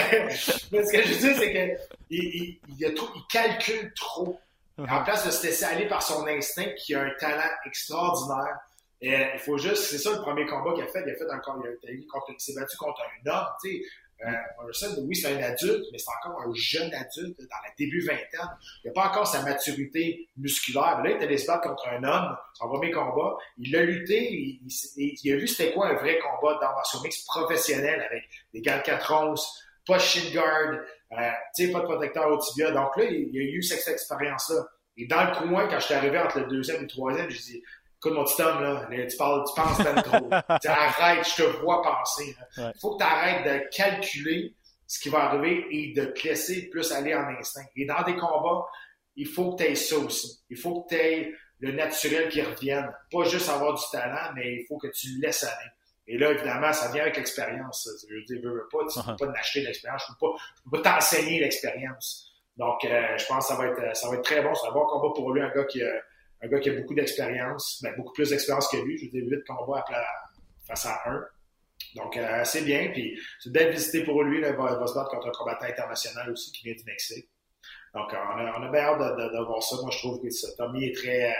[0.72, 2.96] Mais ce que je dis, c'est que il, il,
[3.30, 4.40] calcule trop.
[4.78, 8.56] En place de se laisser aller par son instinct, qui a un talent extraordinaire.
[9.02, 11.02] Et, euh, il faut juste, c'est ça le premier combat qu'il a fait.
[11.06, 13.82] Il a fait encore, il, a, il s'est battu contre un homme, tu sais.
[14.26, 18.50] Euh, oui, c'est un adulte, mais c'est encore un jeune adulte dans la début vingtaine.
[18.84, 21.02] Il n'a pas encore sa maturité musculaire.
[21.02, 23.36] Là, il est allé se battre contre un homme, son premier combat.
[23.56, 28.00] Il a lutté, il, a vu c'était quoi un vrai combat dans martial mix professionnel
[28.02, 30.80] avec des gants de 4 onces, pas de shin guard,
[31.12, 31.16] euh,
[31.72, 32.72] pas de protecteur au tibia.
[32.72, 34.66] Donc là, il, il a eu cette expérience-là.
[34.98, 37.38] Et dans le coin, quand je suis arrivé entre le deuxième et le troisième, je
[37.38, 37.62] dis,
[38.02, 40.28] écoute mon petit homme, là, tu, parles, tu penses ben trop.
[40.30, 42.34] Tu sais, arrête, je te vois penser.
[42.56, 42.72] Il Ouais.
[42.80, 44.54] faut que tu arrêtes de calculer
[44.86, 47.64] ce qui va arriver et de te laisser plus aller en instinct.
[47.76, 48.64] Et dans des combats,
[49.16, 50.40] il faut que tu aies ça aussi.
[50.48, 52.90] Il faut que tu aies le naturel qui revienne.
[53.12, 55.70] Pas juste avoir du talent, mais il faut que tu le laisses aller.
[56.06, 57.88] Et là, évidemment, ça vient avec l'expérience.
[58.08, 60.02] Je veux dire, veux, veux pas, tu ne peux pas t'acheter l'expérience.
[60.08, 62.32] Je ne peux pas, je peux pas t'enseigner l'expérience.
[62.56, 64.54] Donc, euh, je pense que ça va être, ça va être très bon.
[64.54, 65.92] C'est un bon combat pour lui, un gars qui a,
[66.42, 68.98] un gars qui a beaucoup d'expérience, ben, beaucoup plus d'expérience que lui.
[68.98, 70.06] Je veux dire, huit combats à plat-
[70.66, 71.24] face à un.
[71.96, 72.90] Donc, euh, c'est bien.
[72.92, 74.40] Puis, c'est belle visité pour lui.
[74.40, 76.84] Là, il, va, il va se battre contre un combattant international aussi qui vient du
[76.84, 77.28] Mexique.
[77.94, 79.76] Donc, euh, on a, on a bien hâte de, de- de voir ça.
[79.82, 81.34] Moi, je trouve que ça, Tommy est très,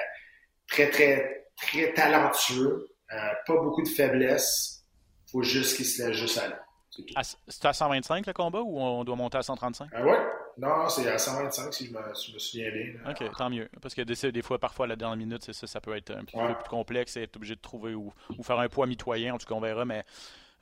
[0.69, 2.89] très, très, très talentueux.
[3.13, 4.85] Euh, pas beaucoup de faiblesse.
[5.31, 6.55] faut juste qu'il se laisse juste aller.
[6.91, 7.03] C'est.
[7.17, 9.89] À- C'est à 125 le combat ou on doit monter à 135?
[9.93, 10.19] Ah ouais?
[10.59, 12.93] Non, c'est à 125 si je me, si je me souviens bien.
[13.05, 13.11] là.
[13.11, 13.69] Ok, tant mieux.
[13.81, 16.25] Parce que des, des fois, parfois, la dernière minute, c'est ça, ça peut être un
[16.25, 16.49] petit Ouais.
[16.49, 19.35] peu plus complexe et être obligé de trouver ou, ou faire un poids mitoyen.
[19.35, 20.05] En tout cas, on verra, mais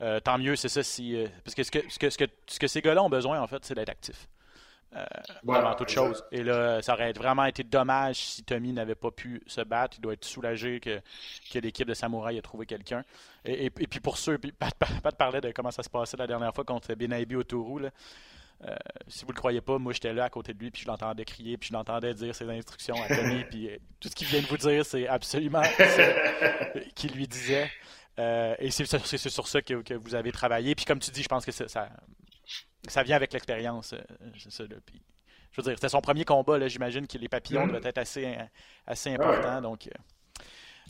[0.00, 0.82] euh, tant mieux, c'est ça.
[0.82, 3.08] Si, euh, parce que ce que, ce, que, ce, que, ce que ces gars-là ont
[3.10, 4.28] besoin, en fait, c'est d'être actifs.
[5.42, 6.02] Voilà, avant toute exact.
[6.06, 6.24] chose.
[6.32, 9.98] Et là, ça aurait vraiment été dommage si Tommy n'avait pas pu se battre.
[9.98, 11.00] Il doit être soulagé que,
[11.52, 13.04] que l'équipe de Samouraï ait trouvé quelqu'un.
[13.44, 15.90] Et, et- et puis pour ceux, puis Pat, Pat- Pat parlait de comment ça se
[15.90, 17.78] passait la dernière fois contre Benabi au Tourou.
[17.80, 17.90] là.
[18.64, 18.74] Euh,
[19.06, 21.24] si vous le croyez pas, moi j'étais là à côté de lui, puis je l'entendais
[21.24, 24.40] crier, puis je l'entendais dire ses instructions à Tommy, puis euh, tout ce qu'il vient
[24.40, 27.70] de vous dire, c'est absolument ça qu'il lui disait.
[28.18, 28.84] Euh, et c'est
[29.28, 30.74] sur ça que, que vous avez travaillé.
[30.74, 31.88] Puis comme tu dis, je pense que ça,
[33.04, 33.94] vient avec l'expérience.
[34.38, 34.76] c'est ça, là.
[34.84, 35.00] Puis,
[35.52, 36.58] je veux dire, c'était son premier combat.
[36.58, 36.66] là.
[36.66, 37.74] J'imagine que les papillons Mhm.
[37.74, 38.36] devaient être assez,
[38.86, 39.60] assez importants.
[39.60, 39.88] Donc,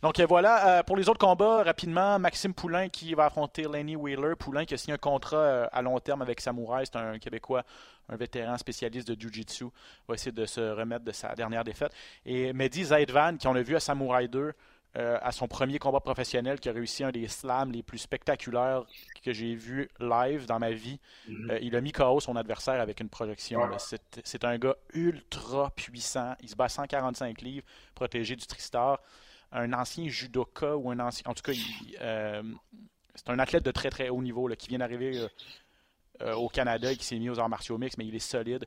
[0.02, 0.78] donc euh, voilà.
[0.78, 4.34] Euh, pour les autres combats, rapidement, Maxime Poulain qui va affronter Lenny Wheeler.
[4.38, 6.86] Poulain qui a signé un contrat euh, à long terme avec Samouraï.
[6.86, 7.64] C'est un Québécois,
[8.08, 9.66] un vétéran spécialiste de Jiu-Jitsu.
[10.06, 11.92] va essayer de se remettre de sa dernière défaite.
[12.24, 14.52] Et Mehdi Zaidvan, qui on a vu à Samouraï 2,
[14.96, 18.84] euh, à son premier combat professionnel, qui a réussi un des slams les plus spectaculaires
[19.22, 20.98] que j'ai vu live dans ma vie.
[21.28, 21.58] Mhm.
[21.60, 23.60] Il a mis KO son adversaire avec une projection.
[24.24, 26.34] C'est un gars ultra puissant.
[26.40, 28.98] Il se bat à 145 livres, protégé du Tristar.
[29.52, 31.22] Un ancien judoka ou un ancien.
[31.30, 31.52] En tout cas,
[32.00, 32.42] euh,
[33.14, 35.28] c'est un athlète de très très haut niveau là, qui vient d'arriver euh,
[36.22, 38.66] euh, au Canada et qui s'est mis aux arts martiaux mixtes, mais il est solide.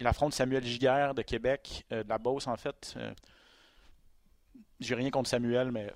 [0.00, 2.94] Il affronte Samuel Giguère de Québec, de la Beauce en fait.
[4.80, 5.92] J'ai rien contre Samuel, mais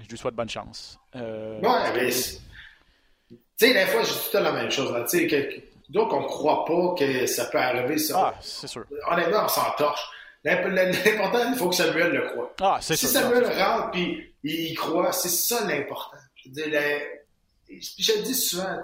[0.00, 0.98] je lui souhaite bonne chance.
[1.14, 1.60] Ouais,
[1.94, 2.10] mais.
[2.10, 4.90] Tu sais, des fois, je dis tout la même chose.
[4.92, 5.06] là.
[5.06, 5.60] Sais, que-
[5.90, 8.32] donc, on ne croit pas que ça peut arriver, ça.
[8.34, 8.84] Ah, c'est sûr.
[9.10, 10.00] Honnêtement, on s'entorche.
[10.44, 12.54] L'imp- L'important, il faut que Samuel le croie.
[12.60, 13.20] Ah, c'est Si sûr.
[13.20, 16.18] Samuel rentre puis il y croit, c'est ça l'important.
[16.44, 18.76] Je le- je le dis souvent,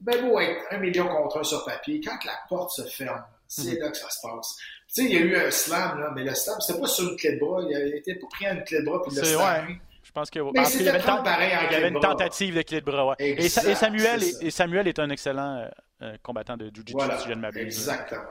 [0.00, 3.72] ben beau être un million contre un sur papier, quand la porte se ferme, c'est
[3.74, 3.78] Mhm.
[3.80, 4.56] là que ça se passe.
[4.94, 7.08] Tu sais, il y a eu un slam, là, mais le slam, c'était pas sur
[7.10, 9.18] une clé de bras, il été pas pris à une clé de bras puis il
[9.18, 9.80] l'a C'est- slamé.
[10.02, 10.38] Je pense que.
[10.38, 12.84] Mais parce qu'il y avait tent- pareil il y avait une tentative de clé de
[12.86, 13.06] bras.
[13.08, 13.14] ouais.
[13.18, 15.68] Exact, et Samuel, est, et Samuel est un excellent euh,
[16.02, 17.62] euh, combattant de Jiu-Jitsu, Voilà, si je ne m'abuse.
[17.62, 18.22] exactement.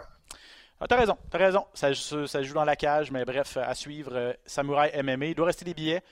[0.79, 1.65] Ah, t'as raison, t'as raison.
[1.73, 4.11] Ça, joue dans la cage, mais bref, à suivre.
[4.13, 5.27] euh, Samouraï MMA.
[5.27, 6.03] Il doit rester des billets.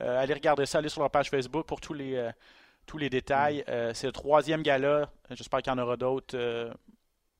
[0.00, 2.30] Euh, allez regarder ça, allez sur leur page Facebook pour tous les, euh,
[2.86, 3.64] tous les détails.
[3.68, 5.10] Euh, c'est le troisième gala.
[5.30, 6.36] J'espère qu'il y en aura d'autres.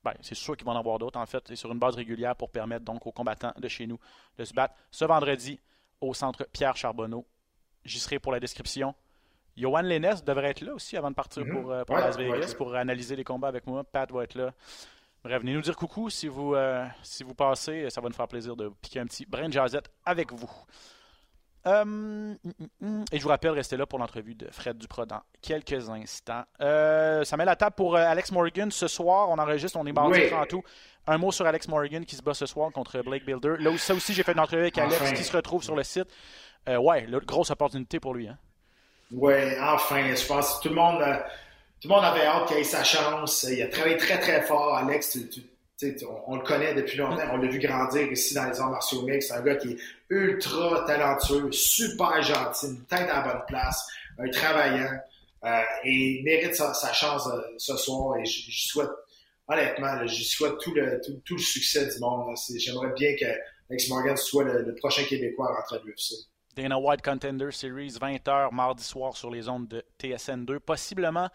[0.03, 2.35] ben, c'est sûr qu'il va en avoir d'autres, en fait, et sur une base régulière
[2.35, 3.99] pour permettre donc aux combattants de chez nous
[4.39, 5.59] de se battre ce vendredi
[6.01, 7.25] au centre Pierre Charbonneau.
[7.85, 8.95] J'y serai pour la description.
[9.55, 11.51] Johan Lennes devrait être là aussi avant de partir Mhm.
[11.51, 12.55] pour, pour Ouais, Las Vegas ouais.
[12.55, 13.83] pour analyser les combats avec moi.
[13.83, 14.51] Pat va être là.
[15.23, 17.89] Bref, venez nous dire coucou si vous, euh, si vous passez.
[17.89, 20.49] Ça va nous faire plaisir de piquer un petit brin de jazette avec vous.
[21.67, 22.37] Euh, hum,
[23.11, 26.43] et je vous rappelle, restez là pour l'entrevue de Fred Duprat dans quelques instants.
[26.59, 29.29] Euh, ça met la table pour euh, Alex Morgan ce soir.
[29.29, 30.33] On enregistre, on est mardi Oui.
[30.33, 30.63] en tout.
[31.05, 33.57] Un mot sur Alex Morgan qui se bat ce soir contre Blake Builder.
[33.59, 35.13] Là, ça aussi, j'ai fait une entrevue avec Alex Enfin.
[35.13, 36.07] qui se retrouve sur le site.
[36.67, 38.27] Euh, ouais, là, grosse opportunité pour lui.
[38.27, 38.37] Hein?
[39.11, 41.03] Ouais, enfin, je pense que tout le monde,
[41.81, 43.43] tout le monde avait hâte qu'il ait sa chance.
[43.49, 45.11] Il a travaillé très, très fort, Alex.
[45.11, 47.23] Tu- tu- on, on le connaît depuis longtemps.
[47.31, 49.29] On l'a vu grandir ici dans les arts martiaux mixtes.
[49.29, 49.77] C'est un gars qui est
[50.11, 53.83] ultra talentueux, super gentil, une tête à la bonne place,
[54.19, 54.91] un travaillant.
[55.43, 58.17] euh, et il mérite sa, chance euh, ce soir.
[58.17, 58.91] Et je, souhaite,
[59.47, 62.35] honnêtement, je souhaite tout le, tout, tout le succès du monde.
[62.57, 63.25] J'aimerais bien que
[63.71, 66.13] Alex Morgan soit le, le prochain Québécois à rentrer à l'UFC.
[66.55, 70.59] Dana White Contender Series, 20h mardi soir sur les ondes de TSN2.
[70.59, 71.29] Possiblement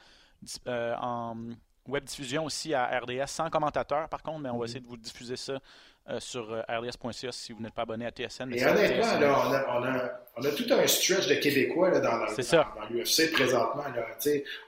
[0.67, 1.37] euh, en
[1.87, 4.97] web diffusion aussi à RDS, sans commentateur par contre, mais on va essayer de vous
[4.97, 5.59] diffuser ça
[6.09, 8.53] euh, sur euh, rds.ca si vous n'êtes pas abonné à TSN.
[8.53, 12.01] Et honnêtement, là, on, a, on, a, on a tout un stretch de Québécois là,
[12.01, 12.17] dans,
[12.91, 13.85] l'UFC présentement.
[13.95, 14.07] Là,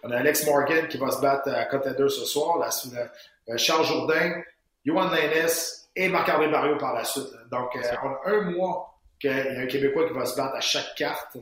[0.03, 4.43] on a Alex Morgan qui va se battre à Contender ce soir, là, Charles Jourdain,
[4.85, 5.53] Johan Lainez
[5.99, 7.27] et Marc-André Barrio par la suite.
[7.51, 10.55] Donc, euh, on a un mois qu'il y a un Québécois qui va se battre
[10.55, 11.37] à chaque carte.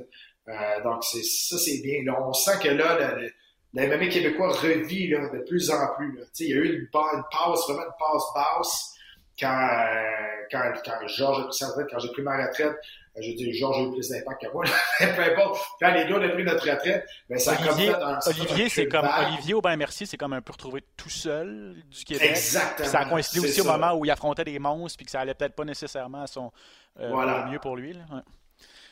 [0.49, 2.03] Euh, donc, ça, c'est bien.
[2.19, 3.31] On sent que là, le,
[3.83, 6.17] le MMA québécois revit là, de plus en plus.
[6.17, 6.23] Là.
[6.41, 8.95] Il y a eu une, une passe, vraiment une passe basse
[9.39, 9.69] quand,
[10.51, 12.73] quand, quand Georges a pris sa retraite, quand j'ai pris ma retraite.
[13.17, 14.65] euh, Je dire, Georges a eu plus d'impact que moi.
[14.99, 15.61] Peu importe.
[15.81, 18.69] Quand les deux ont pris notre retraite, ben, ça a comme Olivier, a fait Olivier,
[18.71, 19.07] c'est comme.
[19.27, 22.31] Olivier Aubin Mercier, c'est comme un peu retrouvé tout seul du Québec.
[22.31, 22.89] Exactement.
[22.89, 25.35] Ça a coïncidé aussi au moment où il affrontait des monstres, puis que ça allait
[25.35, 26.51] peut-être pas nécessairement à son
[27.01, 27.47] euh, Voilà.
[27.51, 27.93] mieux pour lui.
[27.93, 28.01] là.
[28.11, 28.21] Ouais.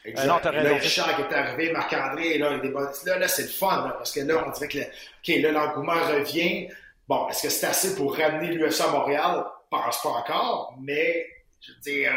[0.05, 0.25] Exact.
[0.25, 0.77] Euh, non, t'as Et là, raison.
[0.83, 4.45] Richard qui est arrivé, Marc-André, là, là, là, c'est le fun, là, parce que là,
[4.47, 6.69] on dirait que le- OK, là, l'engouement revient.
[7.09, 9.45] Bon, est-ce que c'est assez pour ramener l'UFC à Montréal?
[9.73, 11.27] Je pense pas encore, mais
[11.61, 12.13] je veux dire,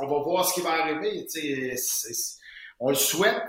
[0.00, 1.26] on va voir ce qui va arriver.
[1.32, 2.30] tu sais,
[2.78, 3.42] on le souhaite,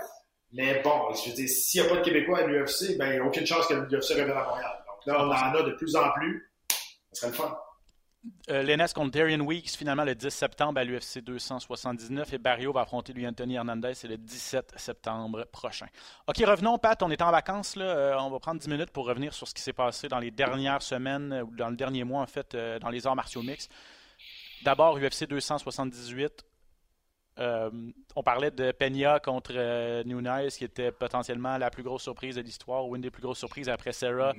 [0.52, 3.12] mais bon, je veux dire, s'il n'y a pas de Québécois à l'UFC, ben, il
[3.12, 4.84] n'y a aucune chance que l'UFC revienne à Montréal.
[4.86, 6.50] Donc là, on en a de plus en plus.
[7.12, 7.58] Ce serait le fun.
[8.50, 12.32] Euh, Lennes contre Darian Weeks, finalement le 10 septembre à l'UFC 279.
[12.32, 15.86] Et Barrio va affronter lui Anthony Hernandez, c'est le 17 septembre prochain.
[16.28, 17.02] OK, revenons, Pat.
[17.02, 17.76] On est en vacances.
[17.76, 17.84] Là.
[17.84, 20.30] Euh, on va prendre 10 minutes pour revenir sur ce qui s'est passé dans les
[20.30, 23.72] dernières semaines, ou dans le dernier mois, en fait, euh, dans les arts martiaux mixtes.
[24.64, 26.44] D'abord, UFC 278.
[27.38, 27.70] Euh,
[28.14, 32.86] on parlait de Peña contre Nunez, qui était potentiellement la plus grosse surprise de l'histoire,
[32.86, 34.34] ou une des plus grosses surprises après Serra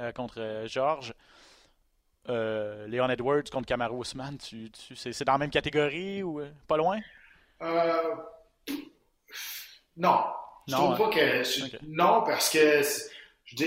[0.00, 1.14] euh, contre euh, George.
[2.28, 6.48] Euh, Leon Edwards contre Kamaru Usman, tu, tu- c'est, dans la même catégorie ou euh,
[6.66, 6.98] pas loin?
[7.62, 7.92] Euh,
[9.96, 10.18] non.
[10.66, 10.96] Je Non, trouve hein.
[11.10, 11.42] pas que.
[11.44, 11.76] je-.
[11.86, 12.80] Non, parce que,
[13.44, 13.64] je dis,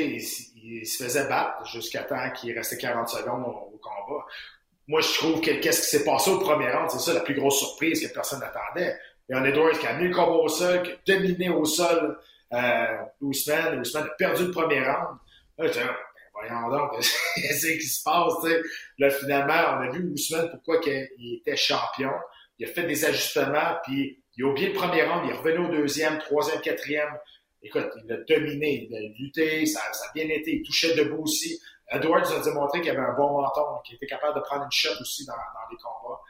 [0.55, 4.25] il, il se faisait battre jusqu'à temps qu'il restait 40 secondes au, au combat.
[4.87, 7.35] Moi, je trouve que qu'est-ce qui s'est passé au premier round, c'est ça la plus
[7.35, 8.97] grosse surprise que personne n'attendait.
[9.29, 12.17] Leon Edwards qui a mis le combat au sol, qui a dominé au sol
[12.53, 13.79] euh, Ousmane.
[13.81, 15.17] Ousmane a perdu le premier round.
[15.57, 15.67] Là,
[16.39, 16.91] voyons donc,
[17.35, 18.61] qu'est-ce qui se passe, tu sais?
[18.99, 22.11] Là, finalement, on a vu Ousmane pourquoi il était champion.
[22.59, 25.67] Il a fait des ajustements, puis il a oublié le premier round, il est revenu
[25.67, 27.17] au deuxième, troisième, quatrième.
[27.61, 31.23] Écoute, il a dominé, il a lutté, ça, ça a bien été, il touchait debout
[31.23, 31.59] aussi.
[31.89, 34.99] Edwards a démontré qu'il avait un bon menton, qu'il était capable de prendre une shot
[35.01, 36.21] aussi dans, dans les combats.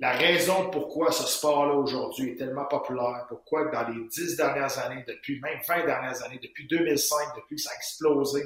[0.00, 5.04] La raison pourquoi ce sport-là aujourd'hui est tellement populaire, pourquoi dans les dix dernières années,
[5.06, 8.42] depuis même 20 dernières années, depuis 2005, depuis ça a explosé,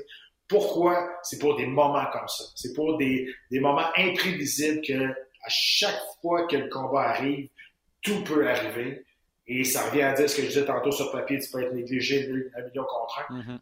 [0.47, 1.09] pourquoi?
[1.23, 2.45] C'est pour des moments comme ça?
[2.55, 7.49] C'est pour des, des moments imprévisibles que à chaque fois que le combat arrive,
[8.03, 9.05] tout peut arriver.
[9.47, 11.73] Et ça revient à dire ce que je disais tantôt sur papier, tu peux être
[11.73, 13.61] négligé un million contre un Mhm.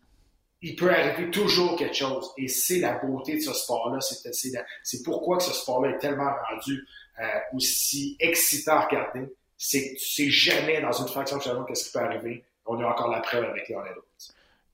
[0.63, 2.31] Il peut arriver toujours quelque chose.
[2.37, 4.01] Et c'est la beauté de ce sport-là.
[4.01, 6.87] C'est, pourquoi que ce sport-là est tellement rendu
[7.21, 9.27] euh, aussi excitant à regarder.
[9.57, 12.45] C'est que tu sais jamais dans une fraction de seconde qu'est-ce qui peut arriver.
[12.67, 14.05] On a encore la preuve avec Leon Edwards.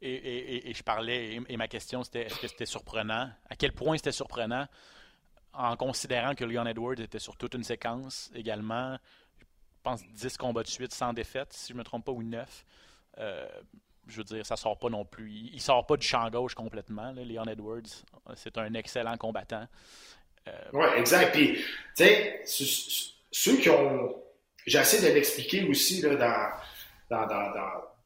[0.00, 3.30] Et, et- je parlais, et, ma question c'était est-ce que c'était surprenant?
[3.48, 4.66] À quel point c'était surprenant
[5.52, 8.98] en considérant que Leon Edwards était sur toute une séquence également?
[9.38, 9.44] Je
[9.84, 12.64] pense 10 combats de suite sans défaite, si je ne me trompe pas, ou 9.
[13.18, 13.46] Euh,
[14.12, 15.30] je veux dire, ça sort pas non plus.
[15.30, 17.10] Il, il sort pas du champ gauche complètement.
[17.12, 17.80] là, Leon Edwards,
[18.36, 19.66] c'est un excellent combattant.
[20.72, 21.32] Oui, exact.
[21.34, 21.62] Puis, tu
[21.94, 24.14] sais, ce- ce- ceux qui ont.
[24.66, 26.48] J'essaie de l'expliquer aussi là, dans,
[27.10, 27.52] dans, dans,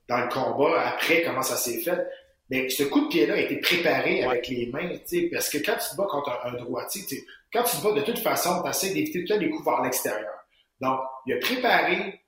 [0.08, 2.06] dans, le combat, après comment ça s'est fait.
[2.48, 5.58] Mais ce coup de pied-là a été préparé avec les mains, tu sais, parce que
[5.58, 7.02] quand tu te bats contre un, un droitier,
[7.52, 10.32] quand tu te bats de toute façon, tu essaies d'éviter tous les coups vers l'extérieur.
[10.80, 12.20] Donc, il a préparé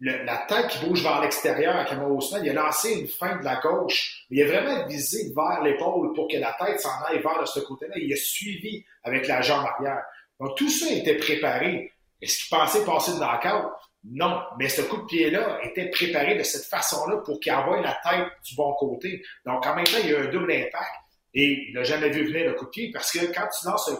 [0.00, 2.44] le- la tête qui bouge vers l'extérieur à Kamau Ousmane.
[2.44, 6.28] Il a lancé une feinte de la gauche, il a vraiment visé vers l'épaule pour
[6.28, 7.94] que la tête s'en aille vers de ce côté-là.
[7.96, 10.02] Il a suivi avec la jambe arrière.
[10.40, 11.92] Donc, tout ça était préparé.
[12.22, 13.72] Est-ce qu'il pensait passer de knockout?
[14.04, 17.98] Non, mais ce coup de pied-là était préparé de cette façon-là pour qu'il envoie la
[18.08, 19.22] tête du bon côté.
[19.44, 20.94] Donc, en même temps, il y a un double impact
[21.34, 23.90] et il n'a jamais vu venir le coup de pied parce que quand tu lances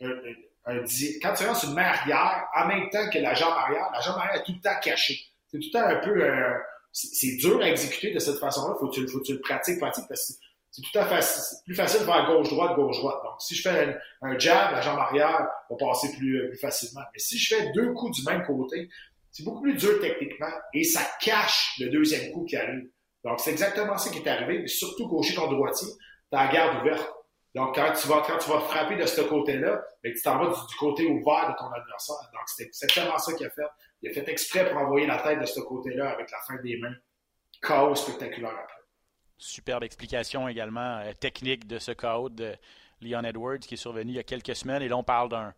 [0.00, 0.10] un,
[1.22, 4.16] quand tu lances une main arrière, en même temps que la jambe arrière, la jambe
[4.18, 5.20] arrière est tout le temps cachée.
[5.60, 6.22] C'est tout le temps un peu...
[6.22, 6.54] Euh,
[6.92, 8.74] c'est dur à exécuter de cette façon-là.
[8.80, 10.14] Faut que tu, faut tu le pratiques, parce que
[10.70, 13.22] c'est tout à plus facile de faire gauche-droite, gauche-droite.
[13.22, 17.02] Donc, si je fais un, jab, la jambe arrière va passer plus, plus facilement.
[17.12, 18.88] Mais si je fais deux coups du même côté,
[19.30, 22.88] c'est beaucoup plus dur techniquement et ça cache le deuxième coup qui arrive.
[23.24, 24.60] Donc, c'est exactement ça qui est arrivé.
[24.60, 25.88] Mais surtout, gaucher ton droitier,
[26.30, 27.10] tu as la garde ouverte.
[27.56, 30.50] Donc, quand tu vas, quand tu vas frapper de ce côté-là, ben, tu t'en vas
[30.50, 32.30] du, côté ouvert de ton adversaire.
[32.34, 33.66] Donc, c'est exactement ça qu'il a fait.
[34.02, 36.76] Il a fait exprès pour envoyer la tête de ce côté-là avec la fin des
[36.76, 36.94] mains.
[37.62, 38.82] Chaos spectaculaire après.
[39.38, 42.54] Superbe explication également euh, technique de ce chaos de
[43.00, 44.82] Leon Edwards qui est survenu il y a quelques semaines.
[44.82, 45.54] Et là, on parle d'un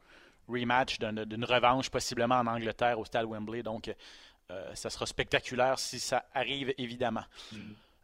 [0.48, 3.64] rematch, d'une revanche possiblement en Angleterre au stade Wembley.
[3.64, 3.92] Donc,
[4.52, 7.24] euh, ça sera spectaculaire si ça arrive, évidemment.
[7.52, 7.58] Mm-hmm.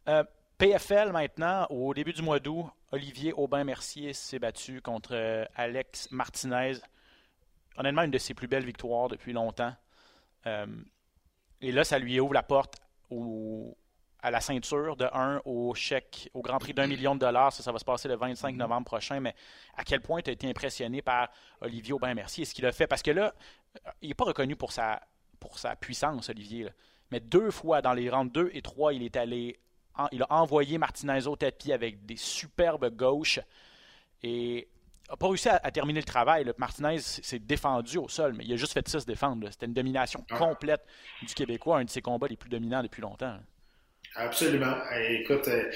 [0.09, 0.23] Euh,
[0.57, 2.65] PFL maintenant, au début du mois d'août,
[2.95, 6.75] Olivier Aubin-Mercier s'est battu contre Alex Martinez.
[7.75, 9.73] Honnêtement, une de ses plus belles victoires depuis longtemps.
[10.45, 12.75] et là, ça lui ouvre la porte
[13.09, 13.75] au,
[14.25, 17.53] à la ceinture de 1 au chèque, au Grand Prix d'un million de dollars.
[17.53, 19.19] Ça, ça va se passer le 25 novembre prochain.
[19.19, 19.35] Mais
[19.75, 21.29] à quel point tu as été impressionné par
[21.61, 22.87] Olivier Aubin-Mercier et ce qu'il a fait?
[22.87, 23.35] Parce que là,
[24.01, 24.99] il n'est pas reconnu pour sa,
[25.39, 26.69] pour sa puissance, Olivier.
[27.11, 29.59] Mais deux fois dans les rangs 2 et 3, il est allé.
[30.11, 33.39] Il a envoyé Martinez au tapis avec des superbes gauches.
[34.23, 34.67] Et
[35.09, 36.51] n'a pas réussi à, terminer le travail.
[36.57, 39.47] Martinez s'est défendu au sol, mais il a juste fait ça se défendre.
[39.51, 40.37] C'était une domination ah.
[40.37, 40.81] complète
[41.21, 43.37] du Québécois, un de ses combats les plus dominants depuis longtemps.
[44.15, 44.75] Absolument.
[45.09, 45.71] Écoute, euh,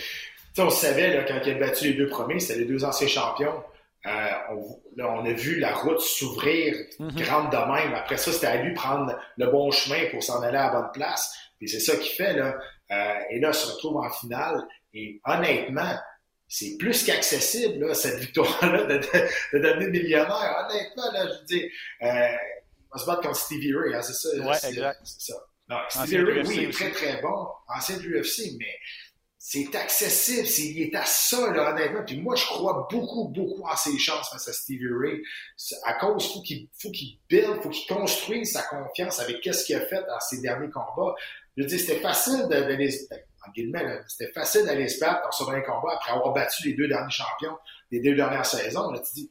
[0.57, 3.63] on savait là, quand il a battu les deux premiers, c'était les deux anciens champions.
[4.05, 7.21] Euh, on, on, a vu la route s'ouvrir mm-hmm.
[7.21, 7.93] grande de même.
[7.93, 10.91] Après ça, c'était à lui prendre le bon chemin pour s'en aller à la bonne
[10.93, 11.37] place.
[11.59, 12.57] Puis c'est ça qu'il fait là.
[12.91, 14.67] Euh, et là, se retrouve en finale.
[14.93, 15.95] Et honnêtement,
[16.47, 20.67] c'est plus qu'accessible cette victoire-là de, de, devenir millionnaire.
[20.67, 21.69] Honnêtement, là, je dis,
[22.01, 22.07] euh,
[22.91, 24.29] on va se battre contre Stevie Ray, hein, c'est ça.
[24.35, 24.99] Ouais, exact.
[25.03, 25.39] C'est ça.
[25.69, 28.75] Non, Stevie Ray, oui, il est très, très bon, ancien de l'UFC, mais
[29.37, 32.03] c'est accessible, c'est, il est à ça, là, honnêtement.
[32.05, 35.21] Puis moi, je crois beaucoup, beaucoup en ses chances face à Stevie Ray.
[35.85, 39.75] À cause, faut qu'il, faut qu'il build, faut qu'il construise sa confiance avec qu'est-ce qu'il
[39.75, 41.15] a fait dans ses derniers combats.
[41.57, 42.89] Je dire, c'était facile d'aller,
[43.45, 46.73] en guillemets, c'était facile d'aller se battre dans ce dernier combat après avoir battu les
[46.73, 47.57] deux derniers champions
[47.91, 48.91] des deux dernières saisons.
[48.91, 49.29] Là, tu dis,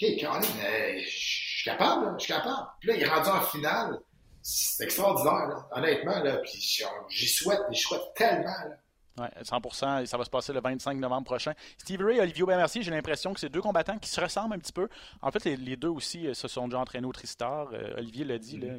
[0.00, 0.50] OK, Caroline,
[0.98, 2.68] je suis capable, je suis capable.
[2.80, 3.98] Puis là, il est rendu en finale
[4.44, 6.22] c'est extraordinaire, honnêtement.
[6.22, 6.36] Là.
[6.36, 6.60] Puis
[7.08, 8.52] j'y souhaite, j'y souhaite tellement.
[9.18, 11.54] Ouais, 100 et ça va se passer le 25 novembre prochain.
[11.78, 14.58] Steve Ray et Olivier Mercier, j'ai l'impression que c'est deux combattants qui se ressemblent un
[14.58, 14.88] petit peu.
[15.22, 17.68] En fait, les, deux aussi euh, se sont déjà entraînés au Tristar.
[17.72, 18.58] Euh, Olivier l'a dit.
[18.58, 18.74] là.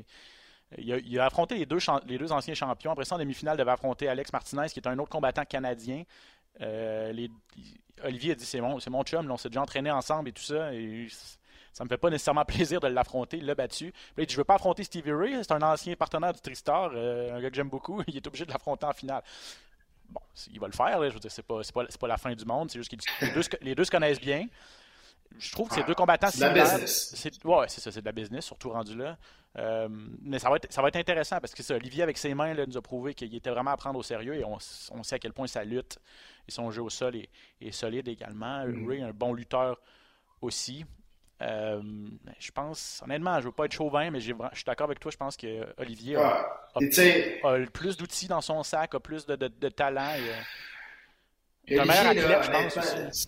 [0.77, 2.91] Il, a, affronté les deux, anciens champions.
[2.91, 6.03] Après ça, en demi-finale, il devait affronter Alex Martinez, qui est un autre combattant canadien.
[6.61, 7.27] Euh,
[8.03, 10.73] Olivier a dit c'est mon, mon chum, on s'est déjà entraîné ensemble et tout ça.
[10.73, 11.07] Et
[11.73, 13.37] ça me fait pas nécessairement plaisir de l'affronter.
[13.37, 13.91] Il l'a battu.
[13.91, 15.43] Puis il dit, je veux pas affronter Stevie Ray.
[15.43, 18.01] C'est un ancien partenaire du Tristar, euh, un gars que j'aime beaucoup.
[18.07, 19.23] Il est obligé de l'affronter en finale.
[20.07, 20.21] Bon,
[20.51, 21.01] il va le faire.
[21.01, 22.69] Je veux dire, c'est pas, pas, la fin du monde.
[22.69, 22.95] C'est juste
[23.61, 24.45] les deux se connaissent bien.
[25.37, 27.27] Je trouve que ces deux combattants c'est de la business.
[27.43, 29.17] Ouais, c'est ça, c'est de la business, surtout rendu là.
[29.57, 29.87] Euh,
[30.21, 32.53] mais ça va, être, ça va être intéressant parce que ça, Olivier, avec ses mains,
[32.53, 34.57] là, nous a prouvé qu'il était vraiment à prendre au sérieux et on,
[34.91, 35.97] on, sait à quel point sa lutte
[36.47, 38.65] et son jeu au sol est, solide également.
[38.87, 39.79] Ray, un bon lutteur
[40.41, 40.85] aussi.
[41.41, 41.81] Euh,
[42.39, 45.11] je pense, honnêtement, je ne veux pas être chauvin, mais je suis d'accord avec toi.
[45.11, 46.69] Je pense que Olivier a,
[47.71, 50.11] plus d'outils dans son sac, a plus de, talent.
[51.67, 53.27] Et, un meilleur athlète, je pense.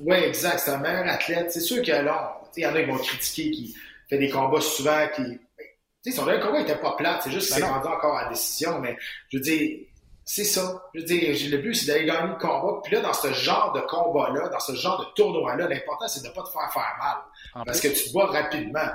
[0.00, 0.58] Oui, exact.
[0.58, 1.52] C'est un meilleur athlète.
[1.52, 3.76] C'est sûr que là, il y en a qui vont critiquer, qui
[4.08, 6.12] fait des combats souvent, qui.
[6.12, 8.28] son dernier combat n'était pas plate, c'est juste qu'il ben s'est rendu encore à la
[8.30, 8.96] décision, mais
[9.28, 9.78] je veux dire,
[10.24, 10.82] c'est ça.
[10.94, 12.80] Je veux dire, le but, c'est d'aller gagner le combat.
[12.84, 16.28] Puis là, dans ce genre de combat-là, dans ce genre de tournoi-là, l'important, c'est de
[16.28, 17.64] ne pas te faire faire mal.
[17.66, 18.88] parce que tu te vois rapidement.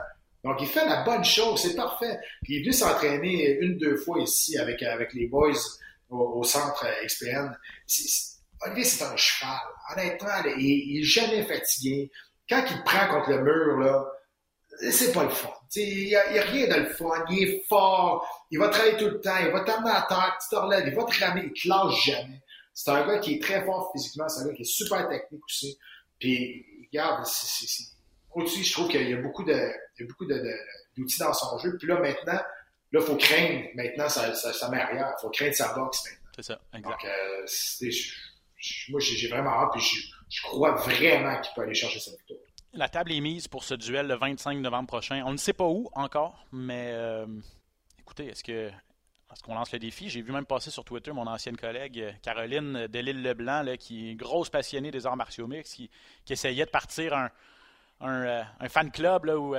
[0.46, 2.20] Donc, il fait la bonne chose, c'est parfait.
[2.44, 5.52] Puis il est venu s'entraîner une, deux fois ici avec, avec les boys
[6.10, 7.52] au, centre XPN.
[8.66, 9.60] Olivier, c'est un cheval.
[9.92, 12.12] Honnêtement, il, il est jamais fatigué.
[12.50, 14.06] Quand il prend contre le mur, là,
[14.92, 15.50] c'est pas le fun.
[15.76, 17.26] Il n'y a, rien de le fun.
[17.30, 18.48] Il est fort.
[18.52, 19.38] Il va travailler tout le temps.
[19.42, 20.38] Il va t'amener à terre.
[20.42, 20.88] Tu te relèves.
[20.88, 21.46] Il va te ramener.
[21.46, 22.42] Il te lâche jamais.
[22.74, 24.28] C'est un gars qui est très fort physiquement.
[24.28, 25.78] C'est un gars qui est super technique aussi.
[26.20, 27.84] Puis, regarde, c'est,
[28.34, 30.42] au-dessus, je trouve qu'il y a beaucoup de, il y a beaucoup de,
[30.98, 31.78] d'outils dans son jeu.
[31.78, 32.44] Puis là, maintenant, là,
[32.92, 36.30] il faut craindre maintenant sa, sa, sa Il faut craindre sa boxe maintenant.
[36.36, 36.90] C'est ça, exact.
[36.90, 37.46] Donc, euh,
[38.90, 39.70] moi, j'ai, vraiment hâte.
[39.74, 42.40] Puis je, crois vraiment qu'il peut aller chercher sa victoire
[42.76, 45.24] la table est mise pour ce duel le 25 novembre prochain.
[45.26, 47.26] On ne sait pas où encore, mais euh,
[48.00, 50.10] écoutez, est-ce que est-ce qu'on lance le défi?
[50.10, 54.18] J'ai vu même passer sur Twitter mon ancienne collègue euh, Caroline Delille-Leblanc, qui est une
[54.18, 55.90] grosse passionnée des arts martiaux mixtes, qui,
[56.30, 57.32] essayait de partir un,
[58.02, 59.56] euh, fan club ou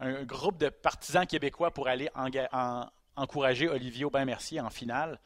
[0.00, 2.86] un groupe de partisans québécois pour aller en,
[3.16, 5.20] encourager Olivier Aubin-Mercier en finale.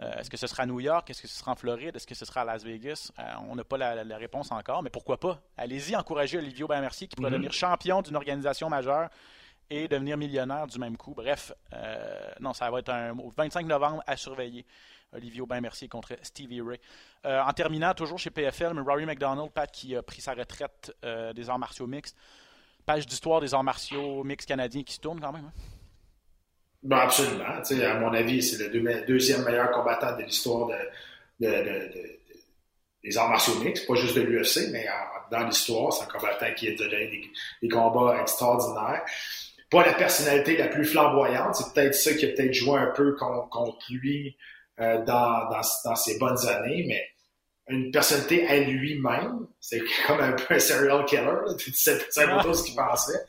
[0.00, 1.08] Euh, est-ce que ce sera à New York?
[1.10, 1.96] Est-ce que ce sera en Floride?
[1.96, 3.12] Est-ce que ce sera à Las Vegas?
[3.18, 5.40] Euh, on n'a pas la, la, réponse encore, mais pourquoi pas?
[5.56, 7.36] Allez-y, encouragez Olivier Aubin-Mercier qui pourrait mm -hmm.
[7.36, 9.10] devenir champion d'une organisation majeure
[9.68, 11.14] et devenir millionnaire du même coup.
[11.14, 14.64] Bref, euh, non, ça va être un 25 novembre à surveiller.
[15.14, 16.80] Olivier Aubin-Mercier contre Stevie Ray.
[17.24, 20.90] En terminant, toujours chez PFL, mais Rory McDonald, Pat qui a pris sa retraite
[21.34, 22.16] des arts martiaux mixtes.
[22.86, 25.44] Page d'histoire des arts martiaux mixtes canadiens qui se tourne quand même.
[25.44, 25.81] Hein?
[26.82, 27.44] Ben absolument.
[27.44, 32.18] à mon avis, c'est le deuxième meilleur combattant de l'histoire de, de, de,
[33.04, 34.86] des arts martiaux mixtes, pas juste de l'UFC, mais
[35.32, 35.92] dans l'histoire.
[35.92, 37.30] C'est un combattant qui a donné des,
[37.62, 39.02] des, combats extraordinaires.
[39.70, 43.14] Pas la personnalité la plus flamboyante, c'est peut-être ça qui a peut-être joué un peu
[43.16, 44.36] contre, contre lui
[44.80, 47.08] euh, dans, dans, dans, ses bonnes années, mais
[47.68, 52.64] une personnalité à lui-même, c'est comme un peu un serial killer, c'est un peu ce
[52.64, 53.20] qu'il pensait.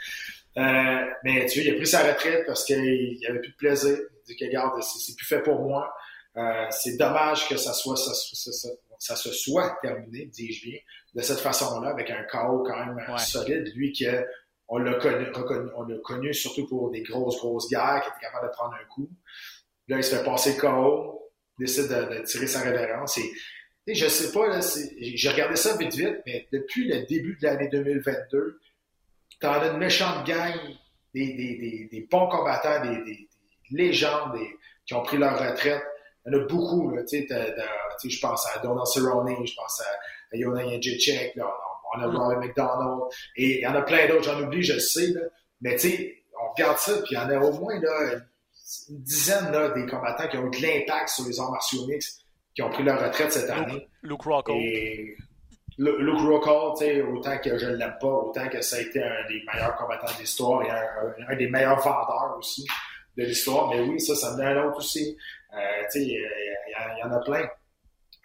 [0.57, 3.97] Euh, mais tu vois, il a pris sa retraite parce qu'il avait plus de plaisir.
[3.97, 5.93] Il dit que regarde, c'est plus fait pour moi.
[6.37, 10.79] Euh, c'est dommage que ça soit ça, ça, ça, ça se soit terminé, dis-je bien,
[11.13, 13.17] de cette façon-là, avec un chaos quand même ouais.
[13.19, 13.71] solide.
[13.75, 14.07] Lui qui
[14.67, 15.27] on l'a connu,
[15.75, 18.85] on l'a connu surtout pour des grosses, grosses guerres, qui était capable de prendre un
[18.85, 19.09] coup.
[19.87, 23.17] Là, il se fait passer KO, décide de, de tirer sa révérence.
[23.17, 23.31] Et,
[23.85, 27.45] et je sais pas, là, j'ai regardé ça vite vite, mais depuis le début de
[27.45, 28.59] l'année 2022,
[29.43, 30.55] t'en as une méchante gang,
[31.13, 33.29] des, des, des, des bons combattants, des, des, des
[33.71, 35.83] légendes des, qui ont pris leur retraite.
[36.25, 39.81] Il y en a beaucoup, là, tu sais, je pense à Donald Cerrone, je pense
[39.81, 41.37] à, Yona Jacek,
[41.95, 42.15] on a mm.
[42.15, 43.01] Roy McDonald,
[43.35, 45.21] et il y en a plein d'autres, j'en oublie, je le sais, là,
[45.61, 48.15] mais tu sais, on regarde ça, puis il y en a au moins, là,
[48.89, 52.21] une dizaine, là, des combattants qui ont eu de l'impact sur les arts martiaux mixtes,
[52.55, 53.87] qui ont pris leur retraite cette année.
[54.01, 54.59] Luke Rockhold.
[54.59, 55.15] Et
[55.77, 59.43] Luke Rockhold, autant que je ne l'aime pas, autant que ça a été un des
[59.51, 62.65] meilleurs combattants de l'histoire et un, des meilleurs vendeurs aussi
[63.17, 63.69] de l'histoire.
[63.69, 65.17] Mais oui, ça, ça me donne un autre aussi.
[65.53, 65.57] Euh,
[65.95, 67.47] il y, y, en a plein.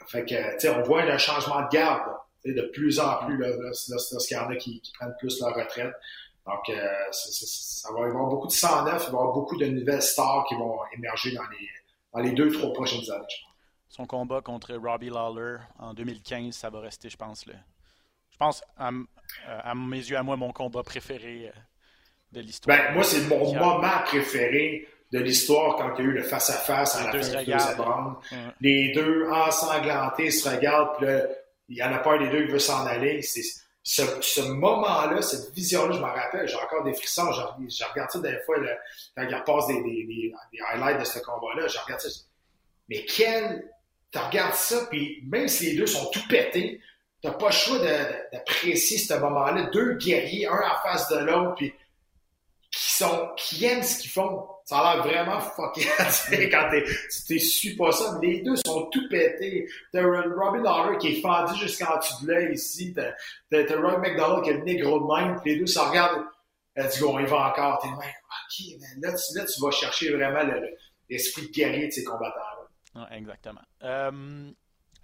[0.08, 2.02] Fait que, on voit un changement de garde
[2.44, 5.92] de plus en plus là, là, lorsqu'il y en a qui, prennent plus leur retraite.
[6.46, 9.56] Donc, euh, ça, va y avoir beaucoup de sang neuf, il va y avoir beaucoup
[9.56, 11.68] de nouvelles stars qui vont émerger dans les,
[12.14, 13.54] dans les deux, trois prochaines années, je pense.
[13.88, 17.54] Son combat contre Robbie Lawler en 2015, ça va rester, je pense, le,
[18.30, 18.90] je pense, à,
[19.46, 21.52] à, mes yeux, à moi, mon combat préféré
[22.32, 22.76] de l'histoire.
[22.76, 26.96] Ben, moi, c'est mon moment préféré de l'histoire quand il y a eu le face-à-face
[26.96, 28.16] -à, -à, la fin round.
[28.30, 28.38] Ouais.
[28.60, 31.22] Les deux ensanglantés se regardent, puis là,
[31.68, 33.22] il y en a pas un des deux qui veut s'en aller.
[33.22, 33.42] C'est
[33.82, 37.32] ce, ce moment-là, cette vision-là, je m'en rappelle, j'ai encore des frissons.
[37.32, 38.76] Je regarde ça des fois, là,
[39.16, 42.08] quand il repasse des, des, des, des highlights de ce combat-là, je regarde ça.
[42.90, 43.64] Mais quel
[44.12, 46.80] tu regardes ça, puis même si les deux sont tout pétés,
[47.22, 49.70] t'as pas le choix d'apprécier ce moment-là.
[49.72, 51.72] Deux guerriers, un en face de l'autre, puis
[52.70, 54.46] qui sont, qui aiment ce qu'ils font.
[54.64, 55.86] Ça a l'air vraiment fucké
[56.50, 58.18] quand tu t'es su pas ça.
[58.20, 59.66] Mais les deux sont tout pétés.
[59.92, 62.94] T'as Robin Lawler qui est fendu jusqu'en dessous de l'œil ici.
[62.94, 65.40] T'as, Roy McDonald qui a le gros de même.
[65.40, 66.24] Puis les deux se regardent.
[66.92, 67.78] Tu go, il va encore.
[67.78, 70.42] T'es même, ok, là, tu, là, tu vas chercher vraiment
[71.08, 72.57] l'esprit le, de guerrier de ces combattants-là.
[72.94, 73.60] Ouais, exactement.
[73.82, 74.50] Euh,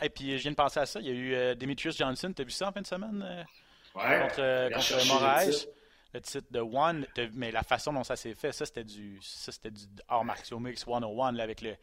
[0.00, 1.00] et puis, je viens de penser à ça.
[1.00, 2.32] Il y a eu euh, Demetrius Johnson.
[2.34, 3.22] T'as vu ça en fin de semaine?
[3.24, 4.20] Euh, ouais.
[4.22, 5.66] Contre, contre Moraes?
[6.14, 9.50] le titre de One, mais la façon dont ça s'est fait, ça c'était du ça
[9.50, 11.74] c'était du hors martial mix 101 là, avec le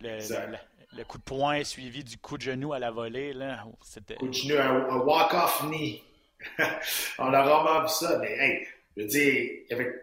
[0.00, 0.58] le, le,
[0.98, 3.32] le, coup de poing suivi du coup de genou à la volée.
[3.32, 3.64] Là.
[4.18, 6.02] Coup de genou, un, un walk-off knee.
[7.18, 8.66] On a vraiment vu ça, mais hey,
[8.96, 9.32] je veux dire,
[9.70, 9.96] il,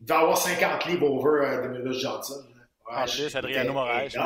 [0.00, 2.44] devait avoir 50 livres over euh, Demetrius Johnson.
[2.88, 4.16] Ouais, en plus, Adriano Moraes.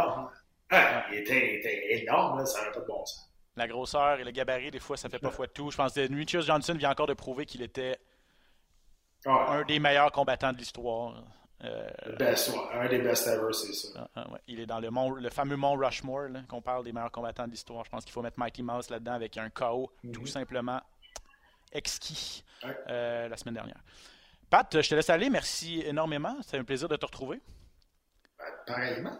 [0.74, 3.30] Ah, il était, était énorme, là, ça n'avait pas de bon sens.
[3.56, 5.70] La grosseur et le gabarit, des fois, ça fait pas fois de tout.
[5.70, 7.96] Je pense que Demetrius Johnson vient encore de prouver qu'il était
[9.26, 11.22] Ah, un des meilleurs combattants de l'histoire.
[11.62, 12.56] Euh, best, ouais.
[12.72, 13.88] un des best ever, c'est ça.
[13.96, 14.40] Ah, ah, ouais.
[14.48, 17.52] Il est dans le, mont, le fameux mont Rushmore, qu'on parle des meilleurs combattants de
[17.52, 17.84] l'histoire.
[17.84, 20.12] Je pense qu'il faut mettre Mighty Mouse là-dedans avec un KO mm -hmm.
[20.12, 20.80] tout simplement
[21.72, 22.76] exquis ouais.
[22.88, 23.80] euh, la semaine dernière.
[24.50, 25.30] Pat, je te laisse aller.
[25.30, 26.36] Merci énormément.
[26.42, 27.40] C'était un plaisir de te retrouver.
[28.38, 29.18] Ben, pareillement.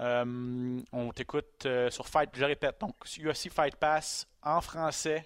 [0.00, 5.24] Euh, on t'écoute euh, sur Fight, je répète, donc UFC Fight Pass en français.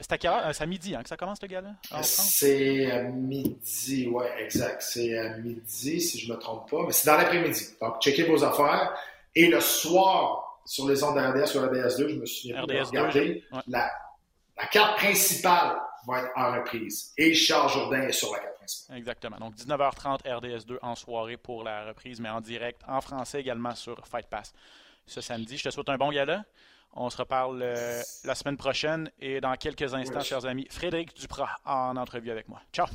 [0.00, 0.54] C'est à quelle heure?
[0.54, 1.74] C'est à midi hein, que ça commence, le gars-là?
[2.02, 4.80] C'est à midi, ouais, exact.
[4.80, 6.84] C'est à midi, si je ne me trompe pas.
[6.86, 7.66] Mais c'est dans l'après-midi.
[7.80, 8.96] Donc, checkez vos affaires.
[9.34, 13.44] Et le soir, sur les ondes de RDS ou RDS2, je me suis RDS2, regardé
[13.50, 13.60] ouais.
[13.66, 13.90] la,
[14.56, 17.12] la, carte principale va être en reprise.
[17.16, 18.57] Et Charles Jourdain est sur la carte.
[18.94, 19.38] Exactement.
[19.38, 24.06] Donc 19h30 RDS2 en soirée pour la reprise, mais en direct, en français également sur
[24.06, 24.52] Fight Pass
[25.06, 25.56] ce samedi.
[25.56, 26.44] Je te souhaite un bon gala.
[26.94, 31.50] On se reparle euh, la semaine prochaine et dans quelques instants, chers amis, Frédéric Duprat
[31.64, 32.60] en entrevue avec moi.
[32.72, 32.86] Ciao!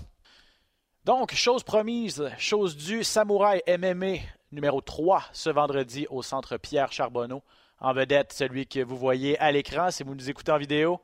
[1.06, 4.20] Donc, chose promise, chose due, Samouraï MMA
[4.52, 7.44] numéro 3 ce vendredi au centre Pierre Charbonneau.
[7.80, 11.02] En vedette, celui que vous voyez à l'écran si vous nous écoutez en vidéo.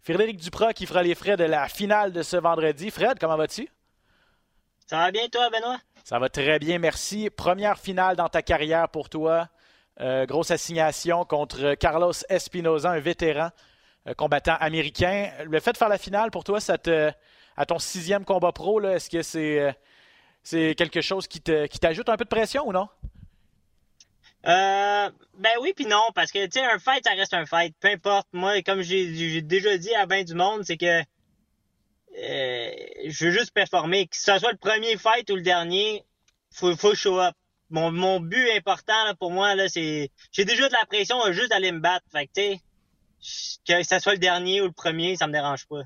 [0.00, 2.90] Frédéric Duprat qui fera les frais de la finale de ce vendredi.
[2.90, 3.68] Fred, comment vas-tu?
[4.88, 5.78] Ça va bien, toi, Benoît?
[6.02, 7.28] Ça va très bien, merci.
[7.28, 9.50] Première finale dans ta carrière pour toi.
[10.00, 13.50] Euh, grosse assignation contre Carlos Espinoza, un vétéran
[14.06, 15.30] euh, combattant américain.
[15.44, 17.12] Le fait de faire la finale, pour toi, ça te,
[17.58, 19.72] à ton sixième combat pro, est-ce que c'est euh,
[20.42, 22.88] c'est quelque chose qui t'ajoute un peu de pression ou non?
[24.44, 27.88] ben oui puis non parce que tu sais un fight ça reste un fight peu
[27.88, 31.02] importe moi comme j'ai déjà dit à ben du monde c'est que
[32.20, 36.04] je veux juste performer que ce soit le premier fight ou le dernier
[36.50, 37.34] faut faut show up
[37.70, 40.10] mon, mon but important là, pour moi, là, c'est.
[40.32, 42.06] J'ai déjà de la pression juste d'aller me battre.
[42.10, 42.60] Fait que, tu
[43.66, 45.82] que ce soit le dernier ou le premier, ça me dérange pas.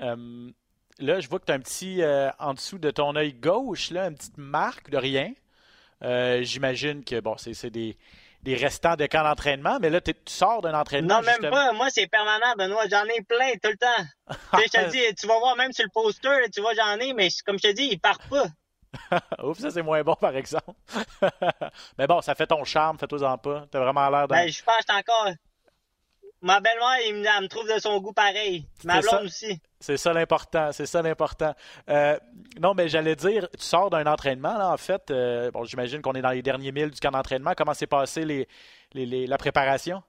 [0.00, 0.50] Euh,
[0.98, 2.02] là, je vois que tu as un petit.
[2.02, 5.32] Euh, en dessous de ton œil gauche, là, une petite marque de rien.
[6.02, 7.96] Euh, j'imagine que, bon, c'est des,
[8.42, 11.20] des restants de camp d'entraînement, mais là, tu sors d'un entraînement.
[11.20, 11.72] Non, même pas.
[11.72, 12.88] Moi, c'est permanent, Benoît.
[12.90, 14.04] J'en ai plein tout le temps.
[14.64, 17.28] je te dis, tu vas voir même sur le poster, tu vois, j'en ai, mais
[17.46, 18.46] comme je te dis, ils partent pas.
[19.42, 20.72] Ouf, ça c'est moins bon par exemple.
[21.98, 23.64] Mais bon, ça fait ton charme, fais-toi-en pas.
[23.70, 24.34] T'as vraiment l'air de.
[24.34, 25.32] Ben, je pense que encore.
[26.42, 28.66] Ma belle-mère, elle, me trouve de son goût pareil.
[28.82, 29.60] Ma blonde aussi.
[29.78, 31.54] C'est ça l'important, c'est ça l'important.
[31.88, 32.18] Euh,
[32.60, 35.10] non, mais j'allais dire, tu sors d'un entraînement, là, en fait.
[35.12, 37.52] Euh, bon, j'imagine qu'on est dans les derniers milles du camp d'entraînement.
[37.56, 38.48] Comment s'est passé les,
[38.92, 40.02] les, la préparation?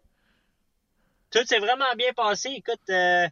[1.30, 2.50] Tout s'est vraiment bien passé.
[2.50, 3.28] Écoute, euh,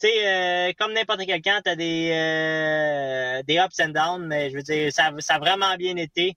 [0.00, 4.62] tu sais, comme n'importe quel camp, t'as des des ups and downs, mais je veux
[4.62, 6.36] dire, ça, ça a vraiment bien été.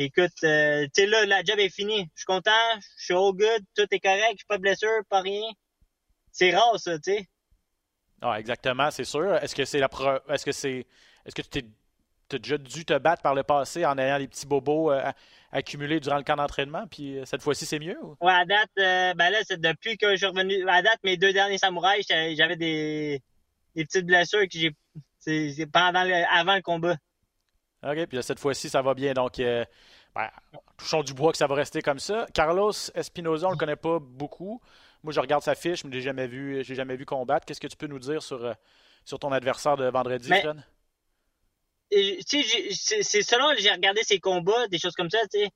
[0.00, 2.08] Puis écoute, euh, tu sais là, la job est finie.
[2.14, 2.50] Je suis content,
[2.96, 5.42] je suis all good, tout est correct, j'ai pas de blessure, pas rien.
[6.32, 7.28] C'est rare ça, tu sais.
[8.22, 9.34] Ah, exactement, c'est sûr.
[9.36, 10.08] Est-ce que c'est la pro...
[10.30, 10.86] est-ce que c'est
[11.26, 11.50] est-ce que tu
[12.28, 14.90] t'es as déjà dû te battre par le passé en ayant des petits bobos
[15.52, 18.02] accumulé durant le camp d'entraînement, puis euh, cette fois-ci, c'est mieux?
[18.02, 18.16] Ou?
[18.22, 20.66] Ouais, à date, euh, ben là, c'est depuis que je suis revenu.
[20.66, 23.20] À date, mes deux derniers samouraïs, j'avais des,
[23.76, 24.74] des petites blessures que j'ai.
[25.18, 26.96] C'est pendant le, avant le combat.
[27.82, 29.12] OK, puis cette fois-ci, ça va bien.
[29.12, 29.64] Donc, euh,
[30.14, 30.28] ben,
[30.76, 32.26] touchons du bois que ça va rester comme ça.
[32.34, 34.60] Carlos Espinoza, on le connaît pas beaucoup.
[35.02, 37.46] Moi, je regarde sa fiche, mais je l'ai jamais vu, j'ai jamais vu combattre.
[37.46, 38.54] Qu'est-ce que tu peux nous dire sur,
[39.04, 40.62] sur ton adversaire de vendredi, Fred?
[41.90, 45.50] c'est selon j'ai regardé ses combats, des choses comme ça, tu sais.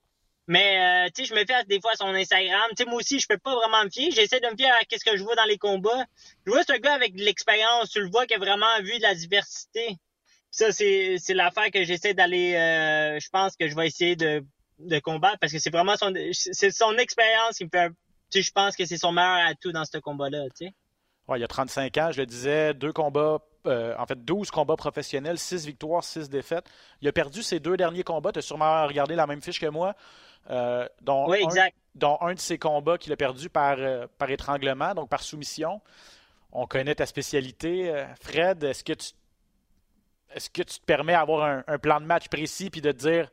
[0.47, 2.69] Mais euh, tu sais, je me fie des fois à son Instagram.
[2.71, 4.11] Tu sais, moi aussi, je peux pas vraiment me fier.
[4.11, 6.05] J'essaie de me fier à ce que je vois dans les combats.
[6.45, 7.89] Je vois ce gars avec de l'expérience.
[7.89, 9.97] Tu le vois qui a vraiment vu de la diversité.
[10.55, 12.55] Ça, c'est c'est l'affaire que j'essaie d'aller.
[12.55, 14.43] Euh, je pense que je vais essayer de
[14.79, 17.89] de combattre parce que c'est vraiment son c'est son expérience qui me fait.
[18.31, 20.45] Tu sais, je pense que c'est son meilleur atout dans ce combat-là.
[20.57, 20.73] Tu sais.
[21.27, 24.51] Ouais, il y a 35 ans, je le disais, deux combats euh, en fait 12
[24.51, 26.69] combats professionnels, 6 victoires, 6 défaites.
[27.01, 28.31] Il a perdu ses deux derniers combats.
[28.31, 29.95] Tu as sûrement regardé la même fiche que moi.
[30.51, 34.29] Euh, dont, oui, un, dont un de ses combats qu'il a perdu par, euh, par
[34.29, 35.81] étranglement, donc par soumission.
[36.51, 38.05] On connaît ta spécialité.
[38.21, 39.11] Fred, est-ce que tu
[40.35, 43.31] est-ce que tu te permets d'avoir un, plan de match précis puis de te dire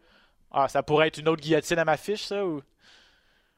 [0.53, 2.63] Ah, ça pourrait être une autre guillotine à ma fiche, ça ou?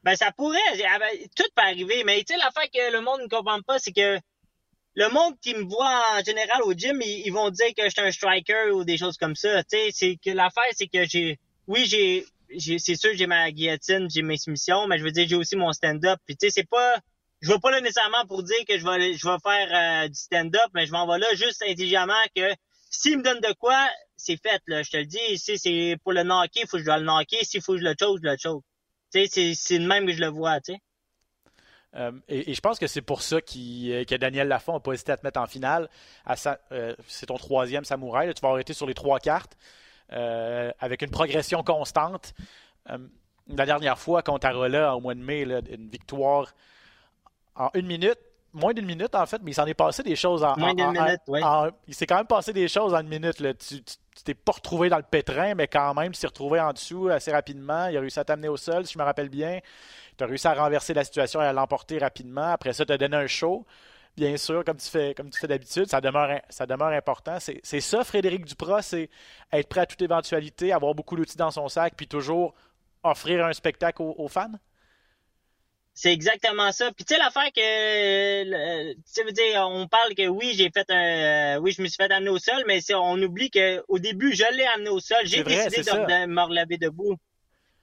[0.03, 0.59] Ben ça pourrait.
[0.89, 3.79] Ah, ben, tout peut arriver, mais tu sais, l'affaire que le monde ne comprend pas,
[3.79, 4.19] c'est que
[4.97, 8.01] le monde qui me voit en général au gym, ils, vont dire que je suis
[8.01, 9.63] un striker ou des choses comme ça.
[9.65, 12.27] Tu sais, c'est que l'affaire, c'est que j'ai, oui, j'ai,
[12.79, 15.73] c'est sûr, j'ai ma guillotine, j'ai mes soumissions, mais je veux dire, j'ai aussi mon
[15.73, 16.19] stand-up.
[16.27, 16.97] Puis tu sais, c'est pas,
[17.41, 20.15] je vais pas là nécessairement pour dire que je vais, je vais faire euh, du
[20.15, 22.55] stand-up, mais je m'en vais là juste intelligemment que
[23.01, 24.83] s'il me donne de quoi, c'est fait là.
[24.83, 27.45] Je te le dis, si c'est pour le knocker, il faut que je le knocker.
[27.45, 28.65] S'il faut que je le choke, je le choke.
[29.13, 30.79] Tu sais, c'est, c'est le même que je le vois, tu sais.
[31.97, 35.13] Euh, et, je pense que c'est pour ça euh, que Daniel Lafont n'a pas hésité
[35.13, 35.89] à te mettre en finale.
[36.73, 38.33] Euh, c'est ton troisième samouraï.
[38.35, 39.57] tu vas arrêter sur les trois cartes
[40.09, 42.35] avec une progression constante.
[42.87, 46.55] la dernière fois contre Arola, au mois de mai, une victoire
[47.57, 48.19] en une minute.
[48.55, 50.57] Moins d'une minute, en fait, mais il s'en est passé des choses en.
[50.57, 51.41] Moins d'une minute, oui.
[51.87, 53.37] il s'est quand même passé des choses en une minute.
[53.59, 53.81] Tu,
[54.25, 57.33] t'es pas retrouvé dans le pétrin, mais quand même, tu t'es retrouvé en dessous assez
[57.33, 57.89] rapidement.
[57.89, 59.59] Il a réussi à t'amener au sol, si je me rappelle bien.
[60.17, 62.53] Tu as réussi à renverser la situation et à l'emporter rapidement.
[62.53, 63.67] Après ça, tu as donné un show.
[64.17, 67.39] Bien sûr, comme tu fais, comme tu fais d'habitude, ça demeure, ça demeure important.
[67.41, 69.11] C'est ça, Frédéric Duprat, c'est
[69.53, 72.55] être prêt à toute éventualité, avoir beaucoup d'outils dans son sac, puis toujours
[73.03, 74.53] offrir un spectacle aux, fans?
[75.97, 76.91] C'est exactement ça.
[76.91, 81.57] Puis tu sais, l'affaire que tu veux dire, on parle que oui, j'ai fait un,
[81.57, 84.35] euh, oui, je me suis fait amener au sol, mais on oublie que au début,
[84.35, 85.19] je l'ai amené au sol.
[85.23, 87.17] J'ai décidé de, me relever debout.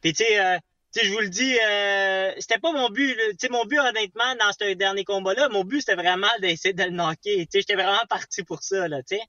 [0.01, 0.57] Puis tu sais, euh,
[0.93, 3.15] tu sais, je vous le dis, euh, c'était pas mon but.
[3.15, 6.83] Tu sais, mon but, honnêtement, dans ce dernier combat-là, mon but, c'était vraiment d'essayer de
[6.83, 7.37] le knocker.
[7.37, 9.21] Tu sais, j'étais vraiment parti pour ça, là, tu sais.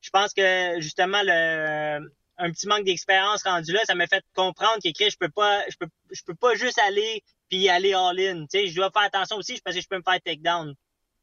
[0.00, 2.00] Je pense que, justement, le
[2.38, 5.76] un petit manque d'expérience rendu là, ça m'a fait comprendre que je peux pas, je
[5.78, 8.46] peux, je peux pas juste aller puis aller all-in.
[8.46, 10.74] Tu sais, je dois faire attention aussi parce que je peux me faire take down.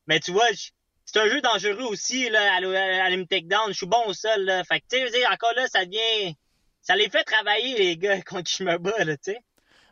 [0.07, 0.47] Mais tu vois,
[1.05, 3.67] c'est un jeu dangereux aussi là, aller, me take down.
[3.69, 4.63] Je suis bon au sol là.
[4.63, 6.35] Fait que tu sais, encore là, ça devient,
[6.81, 9.39] ça les fait travailler les gars contre qui je me bats là, tu sais.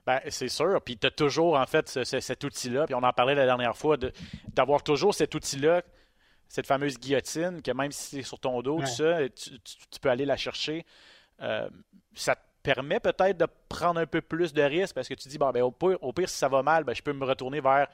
[0.06, 0.82] Ben, c'est sûr.
[0.84, 2.86] Puis tu as toujours, en fait, cet outil-là.
[2.86, 3.98] Puis on en parlait la dernière fois,
[4.48, 5.84] d'avoir toujours cet outil-là,
[6.48, 10.26] cette fameuse guillotine, que même si c'est sur ton dos, tout ça, tu, peux aller
[10.26, 10.86] la chercher.
[11.42, 11.70] Euh,
[12.16, 15.38] ça te permet peut-être de prendre un peu plus de risques parce que tu dis,
[15.38, 17.88] bon, ben, au, pire, si ça va mal, ben, je peux me retourner vers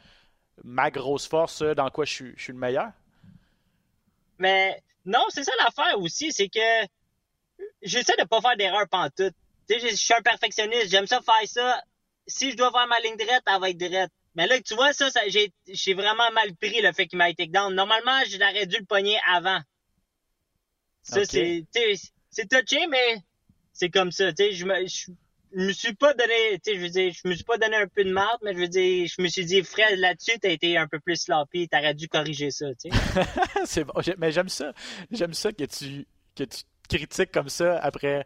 [0.63, 2.91] ma grosse force, dans quoi je suis, je suis le meilleur.
[4.39, 6.86] Mais non, c'est ça l'affaire aussi, c'est que
[7.82, 9.34] j'essaie de pas faire d'erreur pantoute.
[9.70, 11.82] Tu sais, je suis un perfectionniste, j'aime ça faire ça.
[12.28, 14.11] Si je dois faire ma ligne droite, elle va être droite.
[14.36, 17.47] Mais là, tu vois, ça, ça j'ai vraiment mal pris le fait qu'il m'a été
[17.47, 17.74] down.
[17.74, 19.59] Normalement, j'aurais dû le pogner avant.
[21.01, 21.65] Ça, c'est,
[22.30, 23.18] c'est touché, mais
[23.78, 24.34] c'est comme ça.
[24.34, 25.11] Tu sais, je me, je,
[25.53, 27.88] me suis pas donné, tu sais, je veux dire, je me suis pas donné un
[27.88, 30.78] peu de marde, mais je veux dire, je me suis dit, Fred, là-dessus, t'as été
[30.78, 32.97] un peu plus sloppy, t'aurais dû corriger ça, tu sais.
[33.65, 34.73] c'est bon, mais j'aime ça.
[35.11, 38.25] J'aime ça que tu, que tu critiques comme ça après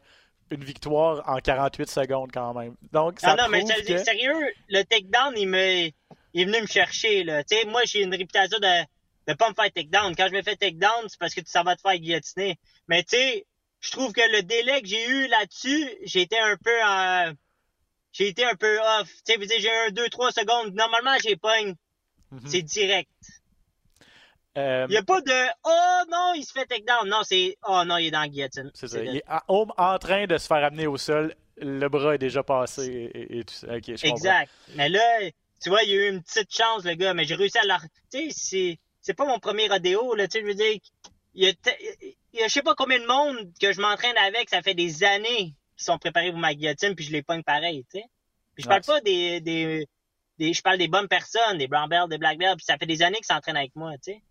[0.51, 2.75] une victoire en 48 secondes quand même.
[2.91, 3.97] Donc, ça non, non, mais que...
[3.97, 5.85] sérieux, le takedown, il me,
[6.33, 7.43] il est venu me chercher, là.
[7.43, 8.85] Tu sais, moi, j'ai une réputation de,
[9.27, 10.15] de pas me faire takedown.
[10.15, 12.57] Quand je me fais takedown, c'est parce que ça va te faire guillotiner.
[12.87, 13.45] Mais tu sais,
[13.81, 17.33] je trouve que le délai que j'ai eu là-dessus, j'ai été un peu euh,
[18.11, 19.09] j'ai été un peu off.
[19.25, 20.73] Tu sais, j'ai un 2-3 secondes.
[20.73, 21.75] Normalement, j'ai pas une...
[22.31, 22.41] Mhm.
[22.45, 23.09] C'est direct.
[24.57, 24.85] Euh...
[24.89, 27.07] Il n'y a pas de Oh non, il se fait takedown.
[27.07, 28.69] Non, c'est Oh non, il est dans la guillotine.
[28.73, 29.03] C'est ça.
[29.03, 31.35] Il est en train de se faire amener au sol.
[31.57, 33.75] Le bras est déjà passé et, tout ça.
[33.77, 34.51] exact.
[34.75, 35.29] Mais là,
[35.61, 37.65] tu vois, il y a eu une petite chance, le gars, mais j'ai réussi à
[37.65, 37.79] la.
[37.79, 38.79] Tu sais, c'est.
[39.03, 40.27] C'est pas mon premier rodéo, là.
[40.27, 40.79] Tu sais, je veux dire,
[41.33, 41.53] il y a,
[42.33, 44.73] il y a je sais pas combien de monde que je m'entraîne avec, ça fait
[44.73, 48.05] des années qu'ils sont préparés pour ma guillotine, puis je les pogne pareil, tu sais.
[48.53, 49.87] Puis je parle pas des, des,
[50.37, 52.85] des, je parle des bonnes personnes, des brown belts, des black belts, puis ça fait
[52.85, 54.21] des années qu'ils s'entraînent avec moi, tu sais.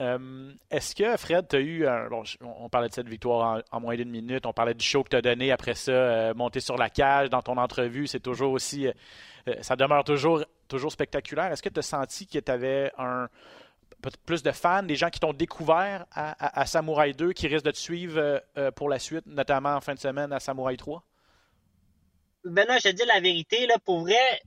[0.00, 2.08] Euh, est-ce que, Fred, tu as eu un.
[2.08, 5.10] Bon, on parlait de cette victoire en, moins d'une minute, on parlait du show que
[5.10, 8.52] tu as donné après ça, euh, monter sur la cage dans ton entrevue, c'est toujours
[8.52, 8.86] aussi.
[8.86, 11.52] Euh, ça demeure toujours, toujours spectaculaire.
[11.52, 13.28] Est-ce que tu as senti que tu avais un,
[14.26, 17.78] plus de fans, des gens qui t'ont découvert à, Samouraï 2, qui risquent de te
[17.78, 21.04] suivre euh, euh, pour la suite, notamment en fin de semaine à Samouraï 3?
[22.44, 24.40] Ben non, je te dis la vérité, là, pour vrai,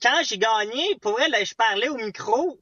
[0.00, 2.60] quand j'ai gagné, pour vrai, là, je parlais au micro,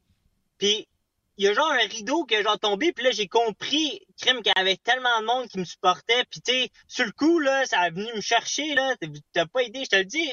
[0.56, 0.88] puis
[1.36, 4.52] il y a genre un rideau que j'ai tombé, puis là, j'ai compris, crime, qu'il
[4.56, 7.64] y avait tellement de monde qui me supportait, puis tu sais, sur le coup, là,
[7.66, 8.96] ça a venu me chercher, là,
[9.32, 10.28] t'as pas aidé, je te le dis,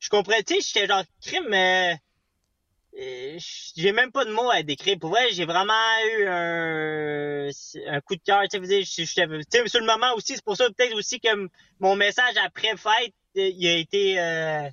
[0.00, 1.94] je comprenais, tu sais, j'étais genre, crime, euh,
[2.96, 4.98] j'ai même pas de mots à décrire.
[4.98, 5.72] Pour vrai, j'ai vraiment
[6.16, 7.48] eu un,
[7.86, 8.42] un coup de cœur.
[8.50, 11.28] Tu sais, sur le moment aussi, c'est pour ça peut-être aussi que
[11.80, 14.18] mon message après fête, euh, il a été.
[14.18, 14.68] Euh,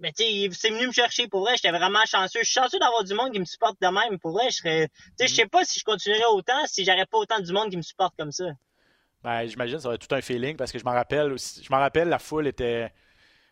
[0.00, 1.28] ben, tu sais, c'est venu me chercher.
[1.28, 2.40] Pour vrai, j'étais vraiment chanceux.
[2.40, 4.18] Je suis chanceux d'avoir du monde qui me supporte de même.
[4.18, 4.88] Pour vrai, je serais.
[4.88, 7.70] Tu sais, je sais pas si je continuerais autant si j'aurais pas autant du monde
[7.70, 8.46] qui me supporte comme ça.
[9.22, 11.62] Ben, j'imagine que ça être tout un feeling parce que je m'en rappelle aussi.
[11.62, 12.92] Je m'en rappelle, la foule était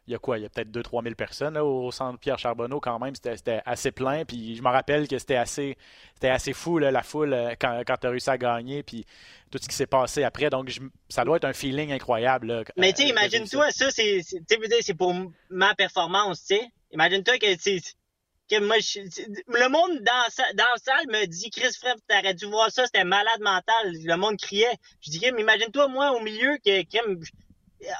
[0.07, 2.79] il y a quoi, il y a peut-être 2-3 000 personnes au centre Pierre Charbonneau
[2.81, 3.15] quand même.
[3.15, 4.25] C'était assez plein.
[4.25, 5.77] Puis je me rappelle que c'était assez,
[6.23, 8.83] assez fou, la foule, euh, quand, quand tu as réussi à gagner.
[8.83, 9.05] Puis
[9.51, 10.51] tout ce qui s'est passé après.
[10.51, 10.71] Donc,
[11.09, 12.65] ça doit être un feeling incroyable.
[12.77, 15.15] Mais tu sais, euh, imagine-toi, ça, c'est pour
[15.51, 16.69] ma performance, tu sais.
[16.93, 22.35] Imagine-toi que, que moi, le monde dans, dans la salle me dit, Chris Frère, t'aurais
[22.35, 23.93] dû voir ça, c'était malade mental.
[23.93, 24.77] Le monde criait.
[25.01, 26.83] Je dis, mais imagine-toi, moi, au milieu, que,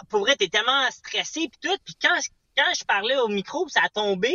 [0.09, 1.77] pour vrai, t'es tellement stressé puis tout.
[1.85, 2.19] Puis quand,
[2.57, 4.35] quand je parlais au micro, ça a tombé,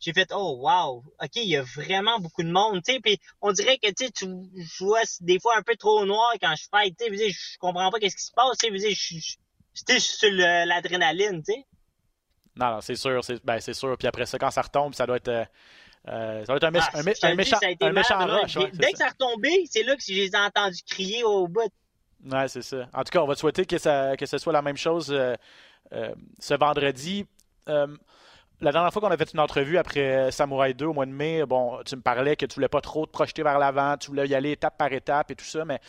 [0.00, 3.00] j'ai fait oh wow, ok, il y a vraiment beaucoup de monde, tu sais.
[3.00, 4.26] Puis on dirait que tu
[4.80, 7.30] vois des fois un peu trop noir quand je fais, tu sais.
[7.30, 8.90] Je comprends pas qu'est-ce qui se passe, tu sais.
[8.90, 11.66] Je suis sur l'adrénaline, tu sais.
[12.56, 13.96] Non, non, c'est sûr, c'est ben, sûr.
[13.96, 15.44] Puis après ça, quand ça retombe, ça doit être euh,
[16.08, 18.58] euh ça doit être un, ah, un, méchant, un méchant rush.
[18.74, 21.72] dès que ça a retombé, c'est là que j'ai entendu crier au bout.
[22.30, 22.88] Ouais, c'est ça.
[22.92, 25.10] En tout cas, on va te souhaiter que, ça, que ce soit la même chose
[25.10, 25.34] euh,
[25.92, 27.26] euh, ce vendredi.
[27.68, 27.88] Euh,
[28.60, 31.44] la dernière fois qu'on a fait une entrevue après Samouraï 2 au mois de mai,
[31.44, 34.28] bon, tu me parlais que tu voulais pas trop te projeter vers l'avant, tu voulais
[34.28, 35.80] y aller étape par étape et tout ça, mais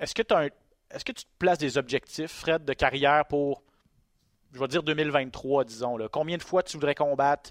[0.00, 3.62] est-ce que, est-ce que tu te places des objectifs, Fred, de carrière pour,
[4.54, 7.50] je vais dire 2023, disons, combien de fois tu voudrais combattre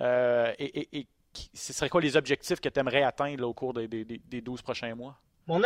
[0.00, 1.06] et,
[1.52, 4.62] ce serait quoi les objectifs que tu aimerais atteindre au cours des, des, des 12
[4.62, 5.18] prochains mois?
[5.46, 5.60] Mon,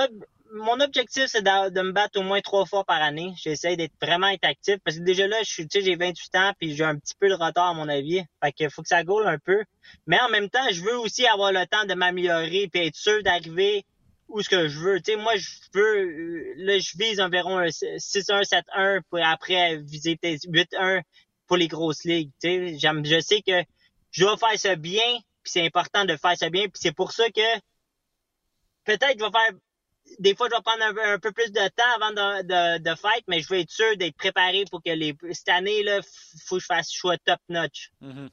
[0.53, 3.33] mon objectif, c'est de, me battre au moins trois fois par année.
[3.37, 6.85] J'essaie d'être vraiment actif parce que déjà là, je suis, j'ai 28 ans puis j'ai
[6.85, 8.23] un petit peu de retard à mon avis.
[8.43, 9.63] Fait qu'il faut que ça goule un peu.
[10.07, 13.23] Mais en même temps, je veux aussi avoir le temps de m'améliorer puis être sûr
[13.23, 13.85] d'arriver
[14.29, 15.01] où ce que je veux.
[15.01, 19.77] Tu sais, moi, je veux, euh, là, je vise environ un 6-1, 7-1 pour après
[19.79, 21.03] viser peut-être 8-1
[21.47, 22.31] pour les grosses ligues.
[22.41, 23.63] Tu sais, je sais que
[24.11, 27.13] je dois faire ça bien puis c'est important de faire ça bien puis c'est pour
[27.13, 27.59] ça que
[28.85, 29.53] peut-être je vais faire
[30.19, 33.49] des fois, je vais prendre un, peu plus de temps avant de, fight, mais je
[33.49, 36.01] veux être sûr d'être préparé pour que les, cette année, là,
[36.47, 37.91] faut que je fasse choix top notch.
[38.03, 38.29] Mm-hmm.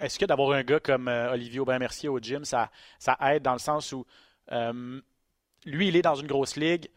[0.00, 2.70] Est-ce que d'avoir un gars comme euh, Olivier Aubin-Mercier au gym, ça,
[3.20, 4.04] aide dans le sens où
[4.52, 5.00] euh,
[5.64, 6.88] lui, il est dans une grosse ligue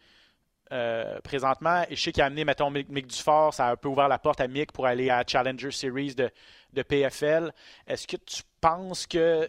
[0.72, 3.88] euh, présentement et je sais qu'il a amené, mettons, Mick, Dufort, ça a un peu
[3.88, 7.52] ouvert la porte à Mick pour aller à Challenger Series de PFL.
[7.86, 9.48] Est-ce que tu penses que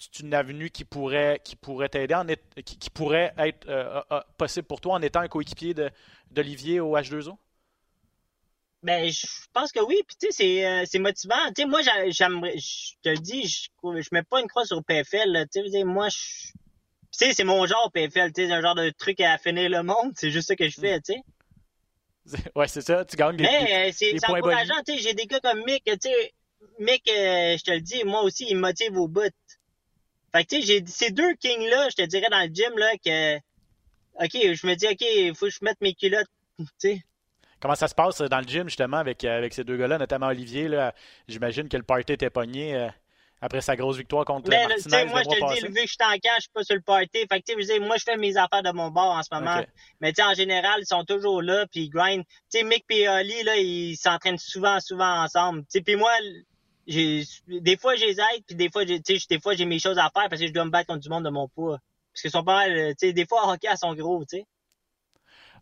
[0.00, 4.80] c'est une avenue qui pourrait, qui pourrait t'aider, qui, pourrait être euh, euh, possible pour
[4.80, 5.74] toi en étant un coéquipier
[6.30, 7.36] d'Olivier au H2O?
[8.82, 10.00] Ben, je pense que oui.
[10.06, 11.36] Puis, tu sais, c'est, euh, motivant.
[11.54, 14.82] Tu sais, moi, j'aimerais, je te le dis, je, je mets pas une croix sur
[14.82, 15.46] PFL.
[15.52, 16.54] Tu sais, moi, je, tu
[17.12, 18.32] sais, c'est mon genre PFL.
[18.32, 20.12] Tu sais, c'est un genre de truc à finir le monde.
[20.16, 21.22] C'est juste ça que je fais, tu sais.
[22.54, 23.04] Ouais, c'est ça.
[23.04, 24.82] Tu gagnes des, Mais, c'est, encourageant.
[24.86, 25.84] Tu sais, j'ai des gars comme Mick.
[25.84, 26.32] Tu sais,
[26.78, 29.30] Mick, je te le dis, moi aussi, il me motive au bout.
[30.32, 32.92] Fait que, tu sais, j'ai ces deux kings-là, je te dirais, dans le gym, là,
[33.04, 33.36] que,
[34.24, 36.28] OK, je me dis, OK, il faut que je mette mes culottes,
[36.58, 37.02] tu sais.
[37.60, 40.28] Comment ça se passe dans le gym, justement, avec, euh, avec ces deux gars-là, notamment
[40.28, 40.94] Olivier, là?
[41.28, 42.88] J'imagine que le party était pogné euh,
[43.42, 45.96] après sa grosse victoire contre Mais, Martinez moi, je te dis, vu que je suis
[46.00, 47.26] en camp, je suis pas sur le party.
[47.30, 49.62] Fait que, tu sais, moi, je fais mes affaires de mon bord en ce moment.
[50.00, 52.24] Mais, tu sais, en général, ils sont toujours là, puis ils grind.
[52.50, 55.60] Tu sais, Mick et Oli, là, ils s'entraînent souvent, souvent ensemble.
[55.62, 56.12] Tu sais, puis moi,
[56.90, 60.28] des fois j'ai aide puis des fois j'ai des fois j'ai mes choses à faire
[60.28, 61.78] parce que je dois me battre contre du monde de mon poids.
[62.12, 64.38] Parce qu'ils sont pas mal tu sais des fois en hockey ils sont gros tu
[64.38, 64.46] sais.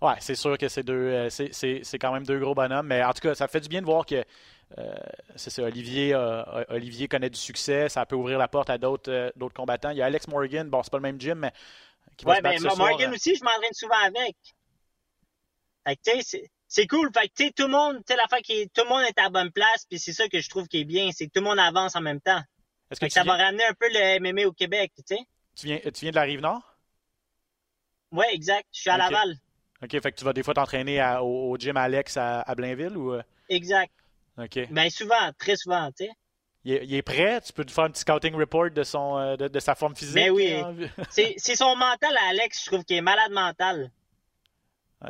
[0.01, 3.13] Ouais c'est sûr que c'est deux euh, c'est quand même deux gros bonhommes mais en
[3.13, 4.25] tout cas ça fait du bien de voir que
[4.79, 4.95] euh,
[5.37, 9.33] c'est ça Olivier euh, Olivier connaît du succès ça peut ouvrir la porte à d'autres
[9.37, 9.91] d'autres combattants.
[9.91, 11.53] Il y a Alex Morgan bon c'est pas le même gym mais
[12.17, 14.37] qui va ouais, ben, Morgan aussi je m'entraîne souvent avec.
[16.05, 17.11] Tu sais c'est cool.
[17.13, 19.03] Fait que, tu sais, tout le monde, tu sais, la fois qui tout le monde
[19.03, 21.27] est à la bonne place, puis c'est ça que je trouve qui est bien, c'est
[21.27, 22.43] que tout le monde avance en même temps.
[22.91, 25.21] Est-ce que, ça va ramener un peu le MMA au Québec, tu sais.
[25.57, 26.77] Tu viens, tu viens de la Rive-Nord?
[28.13, 28.67] Oui, exact.
[28.73, 29.35] Je suis à Laval.
[29.83, 33.13] OK, fait que tu vas des fois t'entraîner au, gym Alex à, Blainville ou...
[33.15, 33.23] Euh?
[33.49, 33.93] Exact.
[34.39, 34.71] OK.
[34.71, 36.11] Ben souvent, très souvent, tu sais.
[36.65, 37.41] Il est, prêt?
[37.41, 40.15] Tu peux te faire un petit scouting report de, son, euh, de, sa forme physique?
[40.15, 40.63] Ben oui.
[41.09, 43.91] c'est son mental à Alex, je trouve qu'il est malade mental.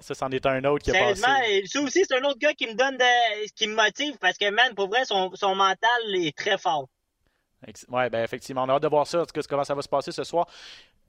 [0.01, 1.23] Ça, c'en est un autre qui a passé.
[1.67, 4.51] Ça aussi, c'est un autre gars qui me donne de, qui me motive parce que,
[4.51, 6.89] man, pour vrai, son, son mental est très fort.
[7.67, 8.65] Oui, ben effectivement.
[8.65, 10.47] On a hâte de voir ça, comment ça va se passer ce soir.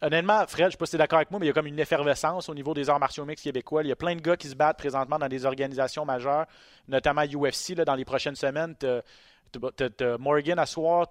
[0.02, 1.52] Honnêtement, Fred, je ne sais pas si tu es d'accord avec moi, mais il y
[1.52, 3.84] a comme une effervescence au niveau des arts martiaux mixtes québécois.
[3.84, 6.46] Il y a plein de gars qui se battent présentement dans des organisations majeures,
[6.88, 8.76] notamment UFC, dans les prochaines semaines.
[8.78, 11.08] T'as Morgan à soir,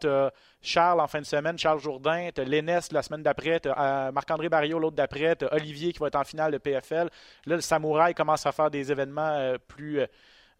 [0.63, 4.79] Charles en fin de semaine, Charles Jourdain, t'as Lénès la semaine d'après, euh, Marc-André Barriot
[4.79, 7.11] l'autre d'après, t'as Olivier qui va être en finale de PFL.
[7.47, 10.01] Là, le Samouraï commence à faire des événements euh, plus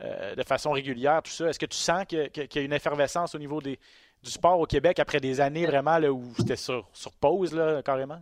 [0.01, 1.49] euh, de façon régulière, tout ça.
[1.49, 3.79] Est-ce que tu sens qu'il y a une effervescence au niveau des,
[4.23, 7.83] du sport au Québec après des années vraiment là, où c'était sur, sur pause, là,
[7.83, 8.21] carrément?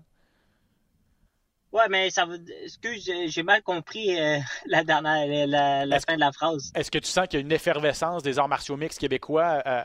[1.77, 2.43] Ouais, mais ça veut.
[2.63, 6.73] Excuse, j'ai mal compris euh, la dernière, la, fin de la phrase.
[6.75, 9.83] Est-ce que tu sens qu'il y a une effervescence des arts martiaux mixtes québécois euh,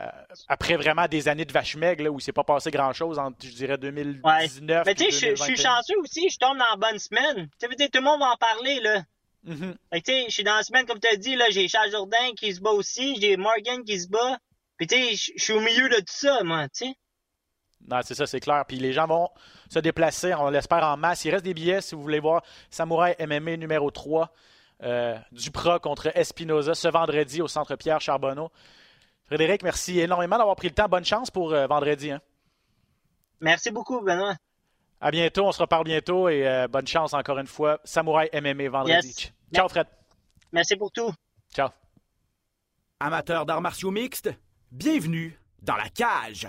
[0.48, 3.52] après vraiment des années de vache maigre, où il s'est pas passé grand-chose entre, je
[3.52, 7.50] dirais, 2019 Mais tu sais, je suis chanceux aussi, je tombe dans la bonne semaine.
[7.60, 9.02] Tu sais, tout le monde va en parler, là.
[9.46, 9.74] Mm-hmm.
[9.92, 12.32] tu sais, je suis dans la semaine, comme tu as dit, là, j'ai Charles Jourdain
[12.38, 14.38] qui se bat aussi, j'ai Morgan qui se bat.
[14.82, 16.94] Puis tu sais, je suis au milieu de tout ça, moi, tu sais.
[17.88, 18.64] Non, c'est ça, c'est clair.
[18.66, 19.28] Puis les gens vont
[19.70, 21.24] se déplacer, on l'espère, en masse.
[21.24, 24.32] Il reste des billets si vous voulez voir Samouraï MMA numéro 3,
[24.82, 28.50] euh, Dupra contre Espinoza ce vendredi au Centre Pierre Charbonneau.
[29.26, 30.88] Frédéric, merci énormément d'avoir pris le temps.
[30.88, 32.10] Bonne chance pour euh, vendredi.
[32.10, 32.20] Hein.
[33.40, 34.34] Merci beaucoup, Benoît.
[35.00, 37.78] À bientôt, on se reparle bientôt et euh, bonne chance encore une fois.
[37.84, 39.32] Samouraï MMA vendredi.
[39.54, 39.86] Ciao, Fred.
[40.50, 41.14] Merci pour tout.
[41.54, 41.68] Ciao.
[42.98, 44.30] Amateurs d'arts martiaux mixtes,
[44.72, 46.48] bienvenue dans la cage.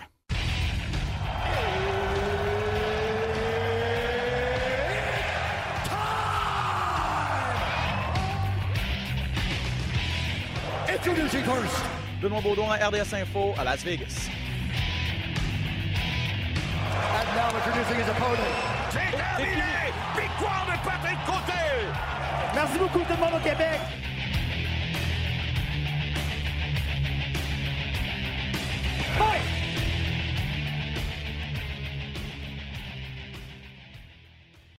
[10.88, 11.76] Introducing first.
[12.22, 14.30] Benoît Baudouin, RDS Info à Las Vegas.
[16.96, 18.38] And now introducing his opponent.
[18.90, 19.92] C'est terminé!
[20.16, 21.54] Victoire de Patrick Côté!
[22.56, 23.80] Merci beaucoup tout le monde au Québec.
[29.18, 29.63] Fight!